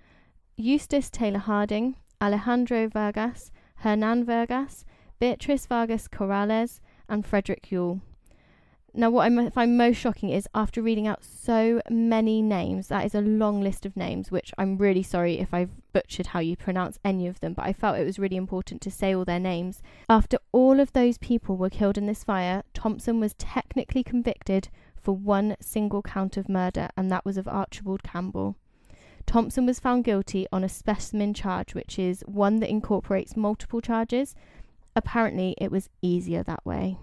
Eustace 0.57 1.09
Taylor 1.09 1.39
Harding, 1.39 1.95
Alejandro 2.21 2.89
Vargas, 2.89 3.49
Hernan 3.75 4.25
Vargas, 4.25 4.83
Beatrice 5.19 5.67
Vargas 5.67 6.09
Corrales, 6.09 6.81
and 7.07 7.25
Frederick 7.25 7.71
Yule. 7.71 8.01
Now, 8.93 9.09
what 9.09 9.31
I 9.31 9.49
find 9.49 9.77
most 9.77 9.95
shocking 9.95 10.31
is 10.31 10.49
after 10.53 10.81
reading 10.81 11.07
out 11.07 11.23
so 11.23 11.81
many 11.89 12.41
names, 12.41 12.89
that 12.89 13.05
is 13.05 13.15
a 13.15 13.21
long 13.21 13.61
list 13.61 13.85
of 13.85 13.95
names, 13.95 14.31
which 14.31 14.51
I'm 14.57 14.77
really 14.77 15.01
sorry 15.01 15.39
if 15.39 15.53
I've 15.53 15.69
butchered 15.93 16.27
how 16.27 16.39
you 16.39 16.57
pronounce 16.57 16.99
any 17.05 17.25
of 17.25 17.39
them, 17.39 17.53
but 17.53 17.65
I 17.65 17.71
felt 17.71 17.97
it 17.97 18.05
was 18.05 18.19
really 18.19 18.35
important 18.35 18.81
to 18.81 18.91
say 18.91 19.15
all 19.15 19.23
their 19.23 19.39
names. 19.39 19.81
After 20.09 20.39
all 20.51 20.81
of 20.81 20.91
those 20.91 21.17
people 21.17 21.55
were 21.55 21.69
killed 21.69 21.97
in 21.97 22.05
this 22.05 22.25
fire, 22.25 22.63
Thompson 22.73 23.21
was 23.21 23.33
technically 23.35 24.03
convicted 24.03 24.67
for 24.97 25.15
one 25.15 25.55
single 25.61 26.01
count 26.01 26.35
of 26.35 26.49
murder, 26.49 26.89
and 26.97 27.09
that 27.09 27.23
was 27.23 27.37
of 27.37 27.47
Archibald 27.47 28.03
Campbell. 28.03 28.57
Thompson 29.25 29.65
was 29.65 29.79
found 29.79 30.03
guilty 30.03 30.47
on 30.51 30.65
a 30.65 30.69
specimen 30.69 31.33
charge, 31.33 31.73
which 31.73 31.97
is 31.97 32.25
one 32.27 32.59
that 32.59 32.69
incorporates 32.69 33.37
multiple 33.37 33.79
charges. 33.79 34.35
Apparently, 34.97 35.55
it 35.59 35.71
was 35.71 35.87
easier 36.01 36.43
that 36.43 36.65
way. 36.65 36.97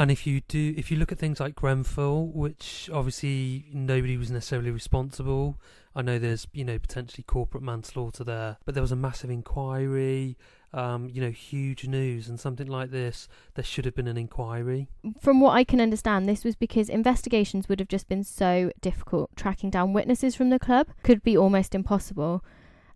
And 0.00 0.10
if 0.10 0.26
you 0.26 0.40
do, 0.40 0.72
if 0.78 0.90
you 0.90 0.96
look 0.96 1.12
at 1.12 1.18
things 1.18 1.40
like 1.40 1.54
Grenfell, 1.54 2.28
which 2.28 2.88
obviously 2.90 3.66
nobody 3.70 4.16
was 4.16 4.30
necessarily 4.30 4.70
responsible, 4.70 5.60
I 5.94 6.00
know 6.00 6.18
there's 6.18 6.46
you 6.54 6.64
know 6.64 6.78
potentially 6.78 7.22
corporate 7.22 7.62
manslaughter 7.62 8.24
there, 8.24 8.56
but 8.64 8.74
there 8.74 8.80
was 8.80 8.92
a 8.92 8.96
massive 8.96 9.28
inquiry, 9.28 10.38
um, 10.72 11.10
you 11.10 11.20
know, 11.20 11.28
huge 11.28 11.86
news, 11.86 12.30
and 12.30 12.40
something 12.40 12.66
like 12.66 12.90
this, 12.90 13.28
there 13.56 13.62
should 13.62 13.84
have 13.84 13.94
been 13.94 14.08
an 14.08 14.16
inquiry. 14.16 14.88
From 15.20 15.38
what 15.38 15.50
I 15.52 15.64
can 15.64 15.82
understand, 15.82 16.26
this 16.26 16.44
was 16.44 16.56
because 16.56 16.88
investigations 16.88 17.68
would 17.68 17.78
have 17.78 17.88
just 17.88 18.08
been 18.08 18.24
so 18.24 18.72
difficult. 18.80 19.36
Tracking 19.36 19.68
down 19.68 19.92
witnesses 19.92 20.34
from 20.34 20.48
the 20.48 20.58
club 20.58 20.86
could 21.02 21.22
be 21.22 21.36
almost 21.36 21.74
impossible. 21.74 22.42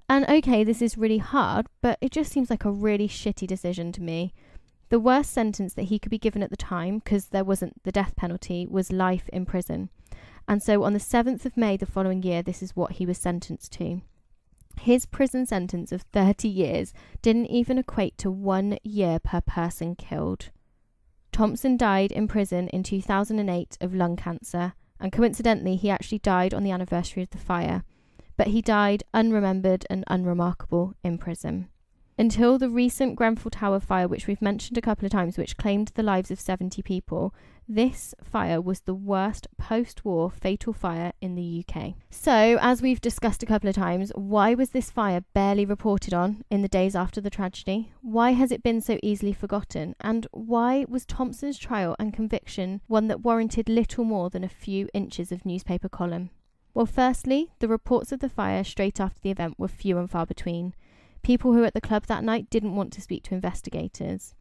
And 0.08 0.24
okay, 0.26 0.64
this 0.64 0.80
is 0.80 0.96
really 0.96 1.18
hard, 1.18 1.66
but 1.82 1.98
it 2.00 2.12
just 2.12 2.32
seems 2.32 2.48
like 2.48 2.64
a 2.64 2.70
really 2.70 3.08
shitty 3.08 3.46
decision 3.46 3.92
to 3.92 4.00
me. 4.02 4.32
The 4.94 5.00
worst 5.00 5.32
sentence 5.32 5.74
that 5.74 5.86
he 5.86 5.98
could 5.98 6.10
be 6.10 6.20
given 6.20 6.40
at 6.40 6.50
the 6.50 6.56
time, 6.56 7.00
because 7.00 7.26
there 7.26 7.42
wasn't 7.42 7.82
the 7.82 7.90
death 7.90 8.14
penalty, 8.14 8.64
was 8.64 8.92
life 8.92 9.28
in 9.32 9.44
prison. 9.44 9.90
And 10.46 10.62
so 10.62 10.84
on 10.84 10.92
the 10.92 11.00
7th 11.00 11.44
of 11.44 11.56
May 11.56 11.76
the 11.76 11.84
following 11.84 12.22
year, 12.22 12.44
this 12.44 12.62
is 12.62 12.76
what 12.76 12.92
he 12.92 13.04
was 13.04 13.18
sentenced 13.18 13.72
to. 13.72 14.02
His 14.80 15.04
prison 15.04 15.46
sentence 15.46 15.90
of 15.90 16.02
30 16.02 16.46
years 16.46 16.94
didn't 17.22 17.48
even 17.48 17.76
equate 17.76 18.16
to 18.18 18.30
one 18.30 18.78
year 18.84 19.18
per 19.18 19.40
person 19.40 19.96
killed. 19.96 20.50
Thompson 21.32 21.76
died 21.76 22.12
in 22.12 22.28
prison 22.28 22.68
in 22.68 22.84
2008 22.84 23.76
of 23.80 23.96
lung 23.96 24.14
cancer, 24.14 24.74
and 25.00 25.10
coincidentally, 25.10 25.74
he 25.74 25.90
actually 25.90 26.20
died 26.20 26.54
on 26.54 26.62
the 26.62 26.70
anniversary 26.70 27.24
of 27.24 27.30
the 27.30 27.38
fire. 27.38 27.82
But 28.36 28.46
he 28.46 28.62
died 28.62 29.02
unremembered 29.12 29.86
and 29.90 30.04
unremarkable 30.06 30.94
in 31.02 31.18
prison 31.18 31.68
until 32.18 32.58
the 32.58 32.70
recent 32.70 33.16
Grenfell 33.16 33.50
Tower 33.50 33.80
fire, 33.80 34.08
which 34.08 34.26
we've 34.26 34.42
mentioned 34.42 34.78
a 34.78 34.82
couple 34.82 35.04
of 35.04 35.12
times, 35.12 35.36
which 35.36 35.56
claimed 35.56 35.92
the 35.94 36.02
lives 36.02 36.30
of 36.30 36.40
70 36.40 36.82
people, 36.82 37.34
this 37.66 38.14
fire 38.22 38.60
was 38.60 38.80
the 38.80 38.94
worst 38.94 39.46
post 39.56 40.04
war 40.04 40.30
fatal 40.30 40.74
fire 40.74 41.12
in 41.20 41.34
the 41.34 41.64
UK. 41.66 41.94
So, 42.10 42.58
as 42.60 42.82
we've 42.82 43.00
discussed 43.00 43.42
a 43.42 43.46
couple 43.46 43.70
of 43.70 43.74
times, 43.74 44.12
why 44.14 44.54
was 44.54 44.70
this 44.70 44.90
fire 44.90 45.24
barely 45.32 45.64
reported 45.64 46.12
on 46.12 46.44
in 46.50 46.60
the 46.60 46.68
days 46.68 46.94
after 46.94 47.20
the 47.20 47.30
tragedy? 47.30 47.90
Why 48.02 48.32
has 48.32 48.52
it 48.52 48.62
been 48.62 48.82
so 48.82 48.98
easily 49.02 49.32
forgotten? 49.32 49.96
And 50.00 50.26
why 50.30 50.84
was 50.88 51.06
Thompson's 51.06 51.58
trial 51.58 51.96
and 51.98 52.12
conviction 52.12 52.82
one 52.86 53.08
that 53.08 53.22
warranted 53.22 53.68
little 53.68 54.04
more 54.04 54.28
than 54.28 54.44
a 54.44 54.48
few 54.48 54.88
inches 54.92 55.32
of 55.32 55.46
newspaper 55.46 55.88
column? 55.88 56.30
Well, 56.74 56.86
firstly, 56.86 57.52
the 57.60 57.68
reports 57.68 58.12
of 58.12 58.20
the 58.20 58.28
fire 58.28 58.64
straight 58.64 59.00
after 59.00 59.20
the 59.20 59.30
event 59.30 59.58
were 59.58 59.68
few 59.68 59.96
and 59.96 60.10
far 60.10 60.26
between. 60.26 60.74
People 61.24 61.54
who 61.54 61.60
were 61.60 61.66
at 61.66 61.74
the 61.74 61.80
club 61.80 62.06
that 62.06 62.22
night 62.22 62.50
didn't 62.50 62.76
want 62.76 62.92
to 62.92 63.00
speak 63.00 63.24
to 63.24 63.34
investigators. 63.34 64.34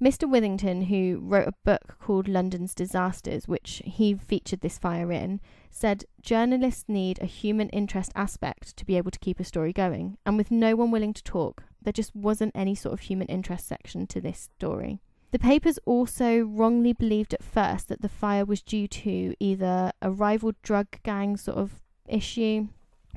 Mr. 0.00 0.28
Withington, 0.28 0.86
who 0.86 1.20
wrote 1.20 1.48
a 1.48 1.54
book 1.64 1.96
called 2.00 2.28
London's 2.28 2.74
Disasters, 2.74 3.46
which 3.46 3.82
he 3.84 4.14
featured 4.14 4.60
this 4.60 4.78
fire 4.78 5.12
in, 5.12 5.40
said 5.70 6.04
journalists 6.20 6.84
need 6.88 7.20
a 7.20 7.26
human 7.26 7.68
interest 7.70 8.12
aspect 8.14 8.76
to 8.76 8.84
be 8.84 8.96
able 8.96 9.10
to 9.10 9.18
keep 9.18 9.38
a 9.38 9.44
story 9.44 9.72
going. 9.72 10.16
And 10.24 10.36
with 10.36 10.50
no 10.50 10.74
one 10.76 10.90
willing 10.90 11.12
to 11.14 11.22
talk, 11.22 11.64
there 11.82 11.92
just 11.92 12.14
wasn't 12.14 12.52
any 12.54 12.74
sort 12.74 12.94
of 12.94 13.00
human 13.00 13.28
interest 13.28 13.66
section 13.66 14.06
to 14.08 14.20
this 14.20 14.48
story. 14.56 15.00
The 15.32 15.38
papers 15.38 15.78
also 15.86 16.40
wrongly 16.40 16.92
believed 16.92 17.34
at 17.34 17.42
first 17.42 17.88
that 17.88 18.02
the 18.02 18.08
fire 18.08 18.44
was 18.44 18.62
due 18.62 18.86
to 18.86 19.34
either 19.40 19.92
a 20.00 20.10
rival 20.10 20.52
drug 20.62 20.86
gang 21.02 21.36
sort 21.36 21.58
of 21.58 21.80
issue, 22.08 22.68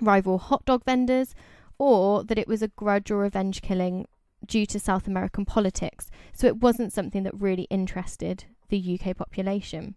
rival 0.02 0.38
hot 0.38 0.66
dog 0.66 0.84
vendors, 0.86 1.36
or 1.78 2.24
that 2.24 2.38
it 2.38 2.48
was 2.48 2.62
a 2.62 2.70
grudge 2.70 3.12
or 3.12 3.18
revenge 3.18 3.62
killing 3.62 4.08
due 4.46 4.66
to 4.68 4.80
South 4.80 5.08
American 5.08 5.46
politics. 5.46 6.10
So 6.34 6.48
it 6.48 6.58
wasn't 6.58 6.94
something 6.94 7.24
that 7.24 7.40
really 7.40 7.68
interested 7.70 8.46
the 8.70 9.00
UK 9.00 9.16
population. 9.18 9.96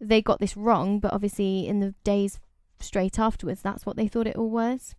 They 0.00 0.22
got 0.22 0.40
this 0.40 0.56
wrong, 0.56 1.00
but 1.00 1.12
obviously 1.12 1.66
in 1.66 1.80
the 1.80 1.94
days 2.04 2.40
straight 2.80 3.18
afterwards, 3.18 3.62
that's 3.62 3.86
what 3.86 3.96
they 3.96 4.08
thought 4.08 4.26
it 4.26 4.36
all 4.36 4.50
was. 4.50 4.94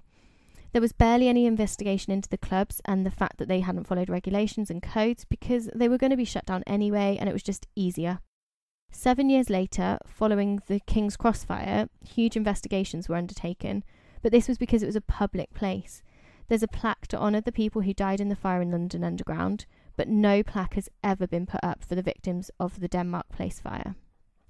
There 0.72 0.82
was 0.82 0.92
barely 0.92 1.30
any 1.30 1.46
investigation 1.46 2.12
into 2.12 2.28
the 2.28 2.38
clubs 2.38 2.82
and 2.84 3.06
the 3.06 3.12
fact 3.12 3.38
that 3.38 3.48
they 3.48 3.62
hadn't 3.62 3.88
followed 3.88 4.10
regulations 4.10 4.70
and 4.70 4.84
codes 4.84 5.24
because 5.24 5.70
they 5.74 5.88
were 5.88 5.98
going 5.98 6.12
to 6.12 6.18
be 6.18 6.26
shut 6.26 6.46
down 6.46 6.64
anyway 6.68 7.18
and 7.18 7.30
it 7.30 7.34
was 7.34 7.44
just 7.44 7.68
easier. 7.76 8.20
Seven 8.92 9.30
years 9.30 9.50
later, 9.50 10.00
following 10.06 10.62
the 10.68 10.82
King's 10.82 11.18
Cross 11.18 11.46
fire, 11.46 11.88
huge 12.06 12.36
investigations 12.36 13.08
were 13.08 13.16
undertaken, 13.16 13.84
but 14.26 14.32
this 14.32 14.48
was 14.48 14.58
because 14.58 14.82
it 14.82 14.88
was 14.88 14.96
a 14.96 15.02
public 15.02 15.54
place. 15.54 16.02
There's 16.48 16.64
a 16.64 16.68
plaque 16.68 17.06
to 17.10 17.20
honour 17.20 17.42
the 17.42 17.52
people 17.52 17.84
who 17.84 17.94
died 17.94 18.20
in 18.20 18.28
the 18.28 18.36
fire 18.36 18.60
in 18.60 18.72
London 18.72 19.04
Underground, 19.04 19.68
but 19.96 20.08
no 20.08 20.42
plaque 20.42 20.74
has 20.74 20.90
ever 21.04 21.28
been 21.28 21.46
put 21.46 21.60
up 21.62 21.84
for 21.84 21.94
the 21.94 22.02
victims 22.02 22.50
of 22.60 22.80
the 22.80 22.88
Denmark 22.88 23.30
Place 23.30 23.60
fire. 23.60 23.94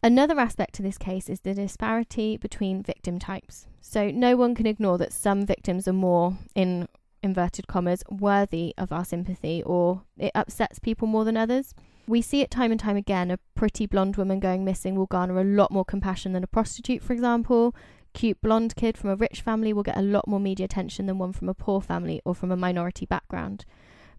Another 0.01 0.39
aspect 0.39 0.75
to 0.75 0.81
this 0.81 0.97
case 0.97 1.27
is 1.27 1.41
the 1.41 1.53
disparity 1.53 2.37
between 2.37 2.83
victim 2.83 3.19
types. 3.19 3.67
So, 3.81 4.11
no 4.11 4.37
one 4.37 4.55
can 4.55 4.65
ignore 4.65 4.97
that 4.97 5.11
some 5.11 5.45
victims 5.45 5.89
are 5.89 5.93
more, 5.93 6.37
in 6.55 6.87
inverted 7.21 7.67
commas, 7.67 8.01
worthy 8.09 8.73
of 8.77 8.93
our 8.93 9.03
sympathy 9.03 9.61
or 9.61 10.03
it 10.17 10.31
upsets 10.33 10.79
people 10.79 11.05
more 11.05 11.25
than 11.25 11.35
others. 11.35 11.73
We 12.07 12.21
see 12.21 12.39
it 12.39 12.49
time 12.49 12.71
and 12.71 12.79
time 12.79 12.95
again. 12.95 13.29
A 13.29 13.39
pretty 13.55 13.87
blonde 13.87 14.15
woman 14.15 14.39
going 14.39 14.63
missing 14.63 14.95
will 14.95 15.07
garner 15.07 15.37
a 15.37 15.43
lot 15.43 15.69
more 15.69 15.83
compassion 15.83 16.31
than 16.31 16.45
a 16.45 16.47
prostitute, 16.47 17.03
for 17.03 17.11
example. 17.11 17.75
Cute 18.15 18.41
blonde 18.41 18.77
kid 18.77 18.97
from 18.97 19.09
a 19.09 19.15
rich 19.17 19.41
family 19.41 19.73
will 19.73 19.83
get 19.83 19.97
a 19.97 20.01
lot 20.01 20.25
more 20.25 20.39
media 20.39 20.63
attention 20.63 21.05
than 21.05 21.17
one 21.17 21.33
from 21.33 21.49
a 21.49 21.53
poor 21.53 21.81
family 21.81 22.21
or 22.23 22.33
from 22.33 22.49
a 22.49 22.55
minority 22.55 23.05
background. 23.05 23.65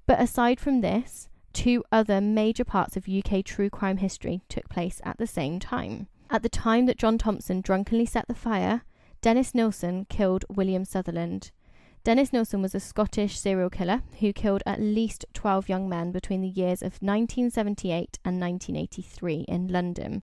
But 0.07 0.21
aside 0.21 0.61
from 0.61 0.83
this, 0.83 1.31
two 1.55 1.83
other 1.91 2.21
major 2.21 2.63
parts 2.63 2.99
of 2.99 3.09
UK 3.09 3.43
true 3.43 3.71
crime 3.71 3.97
history 3.97 4.43
took 4.51 4.69
place 4.69 5.01
at 5.03 5.17
the 5.17 5.27
same 5.27 5.59
time. 5.59 6.09
At 6.29 6.43
the 6.43 6.51
time 6.51 6.85
that 6.85 6.99
John 6.99 7.17
Thompson 7.17 7.63
drunkenly 7.63 8.05
set 8.05 8.29
the 8.29 8.35
fire, 8.35 8.83
Dennis 9.23 9.55
Nilsen 9.55 10.05
killed 10.11 10.45
William 10.51 10.85
Sutherland. 10.85 11.51
Dennis 12.05 12.35
Nilsen 12.35 12.61
was 12.61 12.75
a 12.75 12.81
Scottish 12.81 13.41
serial 13.41 13.71
killer 13.71 14.03
who 14.21 14.35
killed 14.35 14.63
at 14.67 14.79
least 14.79 15.25
12 15.33 15.71
young 15.71 15.89
men 15.89 16.13
between 16.13 16.43
the 16.43 16.49
years 16.49 16.83
of 16.83 17.01
1978 17.01 18.19
and 18.27 18.39
1983 18.39 19.47
in 19.49 19.69
London. 19.69 20.23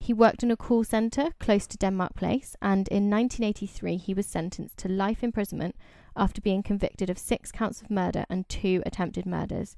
He 0.00 0.14
worked 0.14 0.42
in 0.42 0.50
a 0.50 0.56
call 0.56 0.82
centre 0.82 1.28
close 1.38 1.66
to 1.68 1.76
Denmark 1.76 2.14
Place, 2.14 2.56
and 2.62 2.88
in 2.88 3.10
1983 3.10 3.98
he 3.98 4.14
was 4.14 4.26
sentenced 4.26 4.78
to 4.78 4.88
life 4.88 5.22
imprisonment 5.22 5.76
after 6.16 6.40
being 6.40 6.62
convicted 6.62 7.10
of 7.10 7.18
six 7.18 7.52
counts 7.52 7.82
of 7.82 7.90
murder 7.90 8.24
and 8.28 8.48
two 8.48 8.82
attempted 8.86 9.26
murders, 9.26 9.76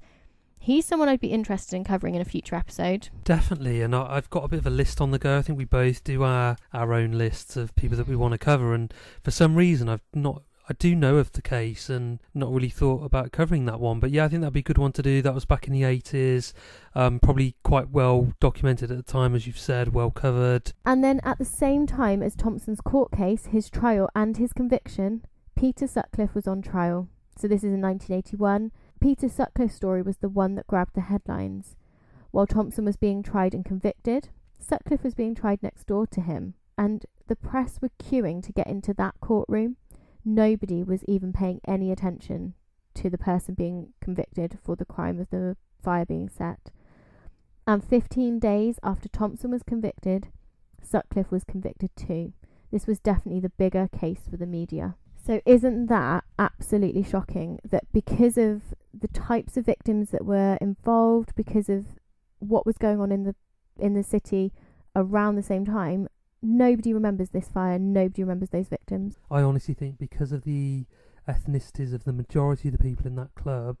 he's 0.59 0.85
someone 0.85 1.09
I'd 1.09 1.19
be 1.19 1.27
interested 1.27 1.75
in 1.75 1.83
covering 1.83 2.15
in 2.15 2.21
a 2.21 2.25
future 2.25 2.55
episode. 2.55 3.09
Definitely, 3.25 3.81
and 3.81 3.93
I, 3.93 4.15
have 4.15 4.29
got 4.29 4.45
a 4.45 4.47
bit 4.47 4.59
of 4.59 4.67
a 4.67 4.71
list 4.71 5.01
on 5.01 5.11
the 5.11 5.19
go. 5.19 5.37
I 5.37 5.41
think 5.41 5.57
we 5.57 5.65
both 5.65 6.03
do 6.03 6.23
our 6.23 6.57
our 6.71 6.93
own 6.93 7.11
lists 7.11 7.57
of 7.57 7.75
people 7.75 7.97
that 7.97 8.07
we 8.07 8.15
want 8.15 8.31
to 8.31 8.37
cover, 8.37 8.73
and 8.73 8.93
for 9.21 9.31
some 9.31 9.55
reason, 9.55 9.89
I've 9.89 10.01
not. 10.13 10.43
I 10.69 10.73
do 10.73 10.95
know 10.95 11.17
of 11.17 11.31
the 11.33 11.41
case 11.41 11.89
and 11.89 12.19
not 12.33 12.51
really 12.51 12.69
thought 12.69 13.03
about 13.03 13.33
covering 13.33 13.65
that 13.65 13.81
one, 13.81 13.99
but 13.99 14.11
yeah, 14.11 14.23
I 14.23 14.27
think 14.29 14.41
that'd 14.41 14.53
be 14.53 14.61
a 14.61 14.63
good 14.63 14.77
one 14.77 14.93
to 14.93 15.01
do. 15.01 15.21
That 15.21 15.33
was 15.33 15.43
back 15.43 15.67
in 15.67 15.73
the 15.73 15.81
80s, 15.81 16.53
um, 16.95 17.19
probably 17.19 17.55
quite 17.63 17.89
well 17.89 18.33
documented 18.39 18.89
at 18.89 18.97
the 18.97 19.03
time, 19.03 19.35
as 19.35 19.45
you've 19.45 19.59
said, 19.59 19.93
well 19.93 20.09
covered. 20.09 20.71
And 20.85 21.03
then 21.03 21.19
at 21.23 21.37
the 21.37 21.45
same 21.45 21.85
time 21.85 22.23
as 22.23 22.35
Thompson's 22.35 22.79
court 22.79 23.11
case, 23.11 23.47
his 23.47 23.69
trial, 23.69 24.09
and 24.15 24.37
his 24.37 24.53
conviction, 24.53 25.25
Peter 25.55 25.85
Sutcliffe 25.85 26.33
was 26.33 26.47
on 26.47 26.61
trial. 26.61 27.09
So 27.37 27.47
this 27.47 27.63
is 27.63 27.73
in 27.73 27.81
1981. 27.81 28.71
Peter 29.01 29.27
Sutcliffe's 29.27 29.75
story 29.75 30.01
was 30.01 30.17
the 30.17 30.29
one 30.29 30.55
that 30.55 30.67
grabbed 30.67 30.95
the 30.95 31.01
headlines. 31.01 31.75
While 32.31 32.47
Thompson 32.47 32.85
was 32.85 32.95
being 32.95 33.21
tried 33.21 33.53
and 33.53 33.65
convicted, 33.65 34.29
Sutcliffe 34.59 35.03
was 35.03 35.13
being 35.13 35.35
tried 35.35 35.61
next 35.61 35.87
door 35.87 36.07
to 36.07 36.21
him, 36.21 36.53
and 36.77 37.05
the 37.27 37.35
press 37.35 37.79
were 37.81 37.91
queuing 38.01 38.41
to 38.43 38.53
get 38.53 38.67
into 38.67 38.93
that 38.93 39.15
courtroom. 39.19 39.75
Nobody 40.25 40.83
was 40.83 41.03
even 41.05 41.33
paying 41.33 41.59
any 41.67 41.91
attention 41.91 42.53
to 42.95 43.09
the 43.09 43.17
person 43.17 43.55
being 43.55 43.93
convicted 44.01 44.57
for 44.63 44.75
the 44.75 44.85
crime 44.85 45.19
of 45.19 45.29
the 45.29 45.57
fire 45.81 46.05
being 46.05 46.29
set. 46.29 46.71
And 47.65 47.83
15 47.83 48.39
days 48.39 48.79
after 48.83 49.09
Thompson 49.09 49.51
was 49.51 49.63
convicted, 49.63 50.27
Sutcliffe 50.81 51.31
was 51.31 51.43
convicted 51.43 51.91
too. 51.95 52.33
This 52.71 52.87
was 52.87 52.99
definitely 52.99 53.39
the 53.39 53.49
bigger 53.49 53.87
case 53.87 54.21
for 54.29 54.37
the 54.37 54.45
media. 54.45 54.95
So, 55.25 55.41
isn't 55.45 55.87
that 55.87 56.25
absolutely 56.37 57.03
shocking 57.03 57.59
that 57.63 57.85
because 57.93 58.37
of 58.37 58.61
the 58.93 59.07
types 59.07 59.55
of 59.55 59.65
victims 59.65 60.09
that 60.09 60.25
were 60.25 60.57
involved 60.59 61.33
because 61.35 61.69
of 61.69 61.85
what 62.39 62.65
was 62.65 62.77
going 62.77 62.99
on 62.99 63.11
in 63.11 63.23
the 63.23 63.35
in 63.79 63.93
the 63.93 64.03
city 64.03 64.51
around 64.95 65.35
the 65.35 65.43
same 65.43 65.65
time 65.65 66.07
nobody 66.43 66.93
remembers 66.93 67.29
this 67.29 67.47
fire 67.47 67.79
nobody 67.79 68.21
remembers 68.21 68.49
those 68.49 68.67
victims 68.67 69.17
i 69.31 69.41
honestly 69.41 69.73
think 69.73 69.97
because 69.97 70.31
of 70.31 70.43
the 70.43 70.85
ethnicities 71.27 71.93
of 71.93 72.03
the 72.03 72.13
majority 72.13 72.67
of 72.67 72.77
the 72.77 72.83
people 72.83 73.07
in 73.07 73.15
that 73.15 73.33
club 73.35 73.77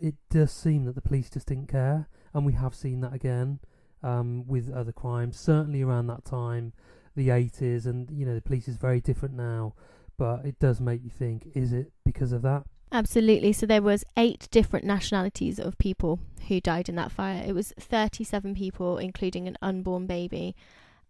it 0.00 0.14
does 0.30 0.52
seem 0.52 0.84
that 0.84 0.94
the 0.94 1.00
police 1.00 1.28
just 1.28 1.48
didn't 1.48 1.66
care 1.68 2.08
and 2.32 2.46
we 2.46 2.52
have 2.52 2.74
seen 2.74 3.00
that 3.00 3.12
again 3.12 3.58
um, 4.02 4.46
with 4.46 4.72
other 4.72 4.92
crimes 4.92 5.38
certainly 5.38 5.82
around 5.82 6.06
that 6.06 6.24
time 6.24 6.72
the 7.16 7.28
80s 7.28 7.84
and 7.84 8.08
you 8.10 8.24
know 8.24 8.34
the 8.34 8.40
police 8.40 8.68
is 8.68 8.76
very 8.76 9.00
different 9.00 9.34
now 9.34 9.74
but 10.16 10.44
it 10.44 10.58
does 10.60 10.80
make 10.80 11.02
you 11.02 11.10
think 11.10 11.48
is 11.54 11.72
it 11.72 11.92
because 12.04 12.32
of 12.32 12.42
that 12.42 12.64
Absolutely. 12.90 13.52
So 13.52 13.66
there 13.66 13.82
was 13.82 14.04
eight 14.16 14.48
different 14.50 14.86
nationalities 14.86 15.58
of 15.58 15.76
people 15.78 16.20
who 16.48 16.60
died 16.60 16.88
in 16.88 16.94
that 16.96 17.12
fire. 17.12 17.44
It 17.46 17.54
was 17.54 17.72
37 17.78 18.54
people 18.54 18.98
including 18.98 19.46
an 19.46 19.58
unborn 19.60 20.06
baby. 20.06 20.56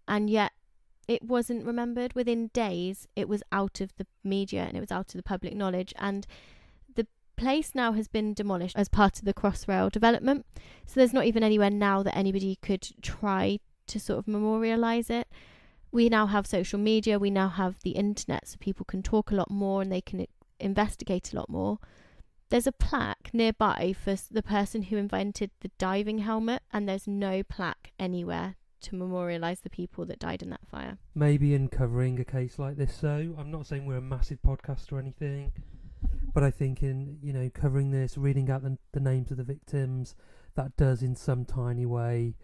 And 0.06 0.28
yet 0.28 0.52
it 1.08 1.22
wasn't 1.24 1.64
remembered 1.64 2.12
within 2.12 2.48
days. 2.48 3.08
It 3.16 3.28
was 3.28 3.42
out 3.50 3.80
of 3.80 3.96
the 3.96 4.06
media 4.22 4.62
and 4.62 4.76
it 4.76 4.80
was 4.80 4.92
out 4.92 5.14
of 5.14 5.18
the 5.18 5.22
public 5.22 5.56
knowledge 5.56 5.94
and 5.96 6.26
the 6.94 7.06
place 7.36 7.74
now 7.74 7.92
has 7.92 8.08
been 8.08 8.34
demolished 8.34 8.76
as 8.76 8.90
part 8.90 9.18
of 9.18 9.24
the 9.24 9.32
Crossrail 9.34 9.90
development. 9.90 10.44
So 10.86 11.00
there's 11.00 11.14
not 11.14 11.24
even 11.24 11.42
anywhere 11.42 11.70
now 11.70 12.02
that 12.02 12.16
anybody 12.16 12.56
could 12.60 12.86
try 13.00 13.58
to 13.86 13.98
sort 13.98 14.18
of 14.18 14.28
memorialize 14.28 15.08
it. 15.08 15.26
We 15.90 16.10
now 16.10 16.26
have 16.26 16.46
social 16.46 16.78
media, 16.78 17.18
we 17.18 17.30
now 17.30 17.48
have 17.48 17.80
the 17.82 17.92
internet 17.92 18.46
so 18.46 18.58
people 18.60 18.84
can 18.84 19.02
talk 19.02 19.30
a 19.30 19.34
lot 19.34 19.50
more 19.50 19.80
and 19.80 19.90
they 19.90 20.02
can 20.02 20.26
investigate 20.60 21.32
a 21.32 21.36
lot 21.36 21.48
more. 21.48 21.78
There's 22.50 22.66
a 22.66 22.72
plaque 22.72 23.30
nearby 23.32 23.94
for 23.98 24.14
the 24.30 24.42
person 24.42 24.82
who 24.82 24.96
invented 24.96 25.50
the 25.60 25.70
diving 25.78 26.18
helmet, 26.18 26.62
and 26.72 26.88
there's 26.88 27.06
no 27.06 27.42
plaque 27.42 27.92
anywhere 27.98 28.56
to 28.82 28.96
memorialise 28.96 29.62
the 29.62 29.70
people 29.70 30.04
that 30.06 30.18
died 30.18 30.42
in 30.42 30.50
that 30.50 30.66
fire. 30.70 30.98
Maybe 31.14 31.54
in 31.54 31.68
covering 31.68 32.18
a 32.20 32.24
case 32.24 32.58
like 32.58 32.76
this, 32.76 32.94
so 32.94 33.34
I'm 33.38 33.50
not 33.50 33.66
saying 33.66 33.86
we're 33.86 33.96
a 33.96 34.02
massive 34.02 34.38
podcast 34.46 34.92
or 34.92 34.98
anything, 34.98 35.52
but 36.34 36.42
I 36.42 36.50
think 36.50 36.82
in 36.82 37.18
you 37.22 37.32
know 37.32 37.50
covering 37.52 37.90
this, 37.90 38.16
reading 38.16 38.50
out 38.50 38.62
the, 38.62 38.78
the 38.92 39.00
names 39.00 39.30
of 39.30 39.36
the 39.36 39.44
victims, 39.44 40.14
that 40.54 40.76
does 40.76 41.02
in 41.02 41.14
some 41.16 41.44
tiny 41.44 41.86
way 41.86 42.34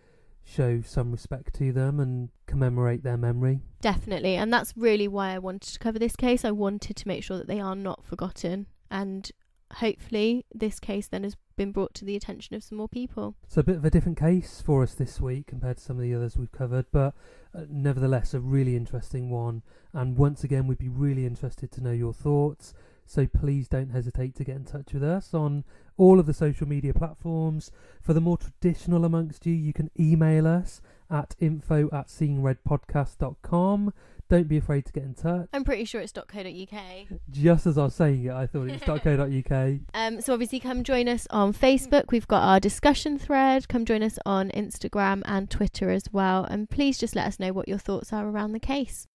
show 0.45 0.83
some 0.83 1.11
respect 1.11 1.55
to 1.55 1.73
them 1.73 1.99
and 1.99 2.29
commemorate 2.47 3.03
their 3.03 3.17
memory. 3.17 3.61
Definitely, 3.81 4.37
and 4.37 4.53
that's 4.53 4.77
really 4.77 5.09
why 5.09 5.31
I 5.31 5.39
wanted 5.39 5.73
to 5.73 5.79
cover 5.79 5.99
this 5.99 6.17
case. 6.17 6.45
I 6.45 6.51
wanted 6.51 6.97
to 6.97 7.09
make 7.09 7.25
sure 7.25 7.39
that 7.39 7.49
they 7.49 7.61
are 7.61 7.77
not 7.77 8.05
forgotten, 8.05 8.67
and 8.91 9.31
hopefully, 9.75 10.45
this 10.55 10.79
case 10.79 11.09
then 11.09 11.25
has 11.25 11.37
been 11.57 11.73
brought 11.73 11.95
to 11.95 12.05
the 12.05 12.17
attention 12.17 12.55
of 12.55 12.63
some 12.63 12.79
more 12.79 12.89
people. 12.89 13.35
So, 13.49 13.61
a 13.61 13.65
bit 13.65 13.77
of 13.77 13.85
a 13.85 13.91
different 13.91 14.19
case 14.19 14.63
for 14.65 14.83
us 14.83 14.95
this 14.95 15.21
week 15.21 15.47
compared 15.47 15.79
to 15.79 15.83
some 15.83 15.97
of 15.97 16.03
the 16.03 16.15
others 16.15 16.37
we've 16.37 16.53
covered, 16.53 16.87
but 16.93 17.15
uh, 17.55 17.65
nevertheless, 17.69 18.35
a 18.35 18.41
really 18.41 18.77
interesting 18.77 19.31
one. 19.31 19.63
And 19.93 20.17
once 20.17 20.45
again, 20.45 20.67
we'd 20.67 20.79
be 20.79 20.89
really 20.89 21.27
interested 21.27 21.71
to 21.73 21.83
know 21.83 21.93
your 21.93 22.13
thoughts. 22.13 22.75
So 23.07 23.27
please 23.27 23.69
don't 23.69 23.91
hesitate 23.91 24.35
to 24.37 24.45
get 24.45 24.57
in 24.57 24.65
touch 24.65 24.95
with 24.95 25.05
us 25.05 25.35
on 25.35 25.65
all 25.97 26.19
of 26.19 26.27
the 26.27 26.35
social 26.35 26.67
media 26.67 26.95
platforms. 26.95 27.71
For 28.01 28.15
the 28.15 28.21
more 28.21 28.39
traditional 28.39 29.05
amongst 29.05 29.47
you, 29.47 29.53
you 29.53 29.73
can 29.73 29.91
email 29.99 30.47
us 30.47 30.81
at 31.15 31.37
info 31.39 31.89
at 31.93 32.09
seeingredpodcast.com. 32.09 33.95
Don't 34.29 34.49
be 34.49 34.57
afraid 34.57 34.87
to 34.87 34.93
get 34.93 35.05
in 35.05 35.15
touch. 35.15 35.49
I'm 35.53 35.65
pretty 35.65 35.85
sure 35.85 36.01
it's 36.01 36.13
.co.uk. 36.13 36.83
Just 37.31 37.67
as 37.67 37.79
I 37.79 37.85
was 37.85 37.95
saying 37.95 38.25
it, 38.25 38.33
I 38.33 38.47
thought 38.47 38.69
it 38.69 38.87
was 38.87 39.01
.co.uk. 39.03 39.81
Um, 39.93 40.21
so 40.21 40.33
obviously 40.33 40.61
come 40.61 40.83
join 40.83 41.09
us 41.09 41.27
on 41.31 41.53
Facebook. 41.53 42.11
We've 42.11 42.27
got 42.27 42.43
our 42.43 42.59
discussion 42.59 43.19
thread. 43.19 43.69
Come 43.69 43.85
join 43.85 44.03
us 44.03 44.19
on 44.25 44.51
Instagram 44.51 45.23
and 45.27 45.51
Twitter 45.51 45.91
as 45.91 46.05
well. 46.11 46.45
And 46.45 46.69
please 46.69 46.99
just 46.99 47.15
let 47.15 47.27
us 47.27 47.39
know 47.39 47.53
what 47.53 47.69
your 47.69 47.79
thoughts 47.79 48.13
are 48.13 48.27
around 48.27 48.53
the 48.53 48.61
case. 48.61 49.07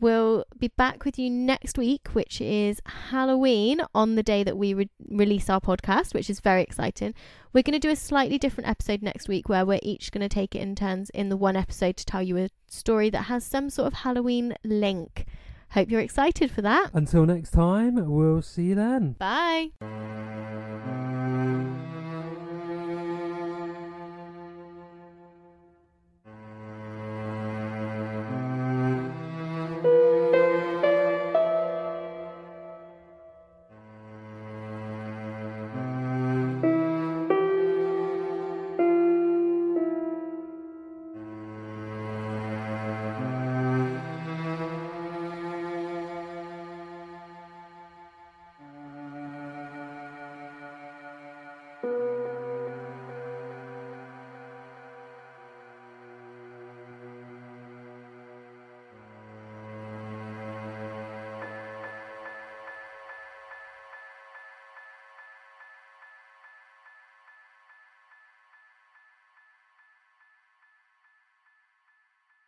We'll 0.00 0.44
be 0.58 0.68
back 0.68 1.04
with 1.04 1.16
you 1.16 1.30
next 1.30 1.78
week, 1.78 2.08
which 2.12 2.40
is 2.40 2.80
Halloween 3.10 3.82
on 3.94 4.16
the 4.16 4.22
day 4.24 4.42
that 4.42 4.56
we 4.58 4.74
re- 4.74 4.90
release 5.08 5.48
our 5.48 5.60
podcast, 5.60 6.12
which 6.12 6.28
is 6.28 6.40
very 6.40 6.60
exciting. 6.62 7.14
We're 7.52 7.62
going 7.62 7.74
to 7.74 7.78
do 7.78 7.90
a 7.90 7.96
slightly 7.96 8.36
different 8.36 8.68
episode 8.68 9.00
next 9.00 9.28
week 9.28 9.48
where 9.48 9.64
we're 9.64 9.78
each 9.80 10.10
going 10.10 10.22
to 10.22 10.28
take 10.28 10.56
it 10.56 10.58
in 10.60 10.74
turns 10.74 11.10
in 11.10 11.28
the 11.28 11.36
one 11.36 11.54
episode 11.54 11.96
to 11.98 12.04
tell 12.04 12.22
you 12.22 12.36
a 12.38 12.48
story 12.66 13.10
that 13.10 13.24
has 13.24 13.44
some 13.44 13.70
sort 13.70 13.86
of 13.86 13.94
Halloween 14.00 14.56
link. 14.64 15.24
Hope 15.70 15.88
you're 15.88 16.00
excited 16.00 16.50
for 16.50 16.62
that. 16.62 16.90
Until 16.92 17.24
next 17.24 17.50
time, 17.52 17.94
we'll 18.10 18.42
see 18.42 18.64
you 18.64 18.74
then. 18.74 19.12
Bye. 19.12 19.70